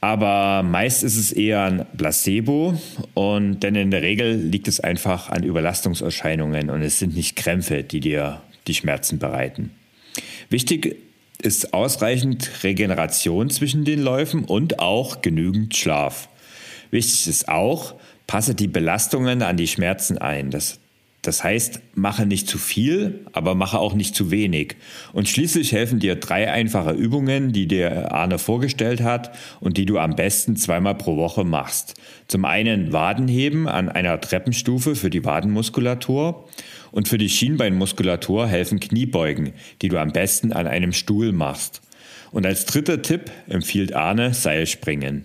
aber 0.00 0.62
meist 0.62 1.02
ist 1.02 1.16
es 1.16 1.32
eher 1.32 1.64
ein 1.64 1.86
Placebo 1.96 2.80
und 3.14 3.60
denn 3.60 3.74
in 3.74 3.90
der 3.90 4.02
Regel 4.02 4.36
liegt 4.36 4.68
es 4.68 4.78
einfach 4.78 5.30
an 5.30 5.42
Überlastungserscheinungen 5.42 6.70
und 6.70 6.82
es 6.82 6.98
sind 6.98 7.16
nicht 7.16 7.34
Krämpfe, 7.34 7.82
die 7.82 8.00
dir 8.00 8.42
die 8.68 8.74
Schmerzen 8.74 9.18
bereiten. 9.18 9.70
Wichtig 10.48 10.96
ist 11.42 11.74
ausreichend 11.74 12.62
Regeneration 12.62 13.50
zwischen 13.50 13.84
den 13.84 14.00
Läufen 14.00 14.44
und 14.44 14.78
auch 14.78 15.22
genügend 15.22 15.76
Schlaf. 15.76 16.28
Wichtig 16.90 17.28
ist 17.28 17.48
auch, 17.48 17.94
passe 18.26 18.54
die 18.54 18.68
Belastungen 18.68 19.42
an 19.42 19.56
die 19.56 19.68
Schmerzen 19.68 20.18
ein. 20.18 20.50
Das, 20.50 20.78
das 21.26 21.42
heißt, 21.42 21.80
mache 21.94 22.26
nicht 22.26 22.48
zu 22.48 22.58
viel, 22.58 23.26
aber 23.32 23.54
mache 23.54 23.78
auch 23.78 23.94
nicht 23.94 24.14
zu 24.14 24.30
wenig. 24.30 24.76
Und 25.12 25.28
schließlich 25.28 25.72
helfen 25.72 25.98
dir 25.98 26.14
drei 26.16 26.50
einfache 26.50 26.92
Übungen, 26.92 27.52
die 27.52 27.66
dir 27.66 28.12
Arne 28.12 28.38
vorgestellt 28.38 29.02
hat 29.02 29.36
und 29.60 29.76
die 29.76 29.86
du 29.86 29.98
am 29.98 30.14
besten 30.14 30.56
zweimal 30.56 30.94
pro 30.94 31.16
Woche 31.16 31.44
machst. 31.44 31.94
Zum 32.28 32.44
einen 32.44 32.92
Wadenheben 32.92 33.68
an 33.68 33.88
einer 33.88 34.20
Treppenstufe 34.20 34.94
für 34.94 35.10
die 35.10 35.24
Wadenmuskulatur 35.24 36.48
und 36.92 37.08
für 37.08 37.18
die 37.18 37.28
Schienbeinmuskulatur 37.28 38.46
helfen 38.46 38.78
Kniebeugen, 38.78 39.52
die 39.82 39.88
du 39.88 39.98
am 39.98 40.12
besten 40.12 40.52
an 40.52 40.66
einem 40.66 40.92
Stuhl 40.92 41.32
machst. 41.32 41.82
Und 42.30 42.46
als 42.46 42.66
dritter 42.66 43.02
Tipp 43.02 43.30
empfiehlt 43.48 43.94
Arne 43.94 44.34
Seilspringen. 44.34 45.24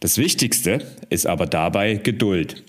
Das 0.00 0.18
Wichtigste 0.18 0.80
ist 1.10 1.26
aber 1.26 1.46
dabei 1.46 1.94
Geduld. 1.94 2.64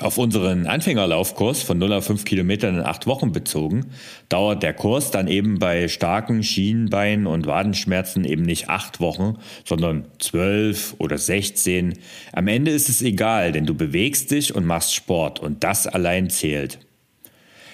Auf 0.00 0.18
unseren 0.18 0.66
Anfängerlaufkurs 0.66 1.62
von 1.62 1.78
0 1.78 1.94
auf 1.94 2.06
5 2.06 2.24
Kilometern 2.24 2.76
in 2.76 2.82
8 2.82 3.06
Wochen 3.06 3.32
bezogen, 3.32 3.86
dauert 4.28 4.62
der 4.62 4.74
Kurs 4.74 5.10
dann 5.10 5.26
eben 5.26 5.58
bei 5.58 5.88
starken 5.88 6.42
Schienbein- 6.42 7.26
und 7.26 7.46
Wadenschmerzen 7.46 8.24
eben 8.24 8.42
nicht 8.42 8.68
8 8.68 9.00
Wochen, 9.00 9.38
sondern 9.64 10.06
12 10.18 10.96
oder 10.98 11.16
16. 11.16 11.94
Am 12.32 12.46
Ende 12.46 12.72
ist 12.72 12.90
es 12.90 13.00
egal, 13.00 13.52
denn 13.52 13.64
du 13.64 13.74
bewegst 13.74 14.30
dich 14.30 14.54
und 14.54 14.66
machst 14.66 14.94
Sport 14.94 15.40
und 15.40 15.64
das 15.64 15.86
allein 15.86 16.28
zählt. 16.28 16.85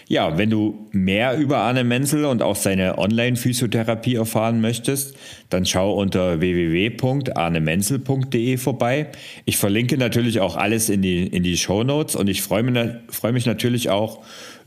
Ja, 0.08 0.38
wenn 0.38 0.50
du 0.50 0.88
mehr 0.92 1.38
über 1.38 1.58
Arne 1.58 1.84
Menzel 1.84 2.24
und 2.24 2.42
auch 2.42 2.56
seine 2.56 2.98
Online-Physiotherapie 2.98 4.16
erfahren 4.16 4.60
möchtest, 4.60 5.16
dann 5.48 5.64
schau 5.64 5.94
unter 5.94 6.40
www.arnemenzel.de 6.40 8.56
vorbei. 8.56 9.06
Ich 9.44 9.56
verlinke 9.56 9.96
natürlich 9.96 10.40
auch 10.40 10.56
alles 10.56 10.88
in 10.88 11.02
die, 11.02 11.24
in 11.26 11.42
die 11.42 11.56
Show 11.56 11.82
Notes 11.84 12.16
und 12.16 12.28
ich 12.28 12.42
freue 12.42 12.62
mich, 12.62 12.78
freue 13.08 13.32
mich 13.32 13.46
natürlich 13.46 13.90
auch 13.90 14.20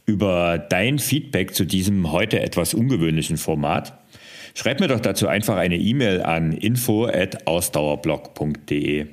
über 0.06 0.58
dein 0.58 1.00
Feedback 1.00 1.56
zu 1.56 1.66
diesem 1.66 2.12
heute 2.12 2.40
etwas 2.40 2.74
ungewöhnlichen 2.74 3.38
Format. 3.38 4.00
Schreib 4.54 4.80
mir 4.80 4.88
doch 4.88 5.02
dazu 5.02 5.28
einfach 5.28 5.58
eine 5.58 5.76
E-Mail 5.78 6.22
an 6.22 6.54
info@ausdauerblog.de. 6.54 9.08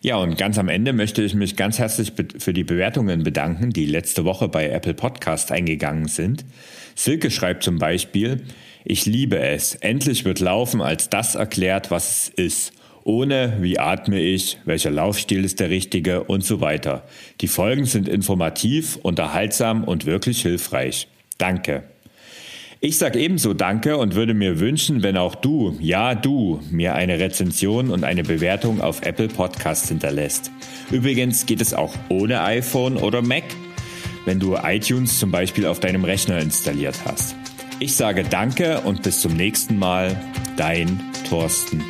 Ja, 0.00 0.16
und 0.16 0.38
ganz 0.38 0.58
am 0.58 0.68
Ende 0.68 0.92
möchte 0.92 1.22
ich 1.22 1.34
mich 1.34 1.56
ganz 1.56 1.78
herzlich 1.78 2.12
für 2.38 2.52
die 2.52 2.62
Bewertungen 2.62 3.24
bedanken, 3.24 3.70
die 3.70 3.86
letzte 3.86 4.24
Woche 4.24 4.48
bei 4.48 4.68
Apple 4.68 4.94
Podcast 4.94 5.50
eingegangen 5.50 6.06
sind. 6.06 6.44
Silke 6.94 7.30
schreibt 7.30 7.64
zum 7.64 7.78
Beispiel, 7.78 8.42
ich 8.84 9.06
liebe 9.06 9.38
es. 9.38 9.74
Endlich 9.74 10.24
wird 10.24 10.38
Laufen 10.38 10.80
als 10.80 11.10
das 11.10 11.34
erklärt, 11.34 11.90
was 11.90 12.10
es 12.10 12.28
ist. 12.28 12.72
Ohne, 13.02 13.56
wie 13.60 13.78
atme 13.78 14.20
ich, 14.20 14.58
welcher 14.66 14.90
Laufstil 14.90 15.44
ist 15.44 15.60
der 15.60 15.70
richtige 15.70 16.24
und 16.24 16.44
so 16.44 16.60
weiter. 16.60 17.04
Die 17.40 17.48
Folgen 17.48 17.84
sind 17.84 18.08
informativ, 18.08 18.96
unterhaltsam 18.96 19.82
und 19.82 20.06
wirklich 20.06 20.42
hilfreich. 20.42 21.08
Danke. 21.38 21.84
Ich 22.80 22.96
sage 22.96 23.18
ebenso 23.18 23.54
Danke 23.54 23.96
und 23.96 24.14
würde 24.14 24.34
mir 24.34 24.60
wünschen, 24.60 25.02
wenn 25.02 25.16
auch 25.16 25.34
du, 25.34 25.76
ja 25.80 26.14
du, 26.14 26.60
mir 26.70 26.94
eine 26.94 27.18
Rezension 27.18 27.90
und 27.90 28.04
eine 28.04 28.22
Bewertung 28.22 28.80
auf 28.80 29.02
Apple 29.02 29.26
Podcasts 29.26 29.88
hinterlässt. 29.88 30.52
Übrigens 30.92 31.46
geht 31.46 31.60
es 31.60 31.74
auch 31.74 31.92
ohne 32.08 32.40
iPhone 32.42 32.96
oder 32.96 33.20
Mac, 33.20 33.42
wenn 34.26 34.38
du 34.38 34.56
iTunes 34.62 35.18
zum 35.18 35.32
Beispiel 35.32 35.66
auf 35.66 35.80
deinem 35.80 36.04
Rechner 36.04 36.38
installiert 36.38 37.00
hast. 37.04 37.34
Ich 37.80 37.96
sage 37.96 38.22
Danke 38.22 38.80
und 38.82 39.02
bis 39.02 39.22
zum 39.22 39.34
nächsten 39.34 39.76
Mal, 39.76 40.16
dein 40.56 41.00
Thorsten. 41.28 41.82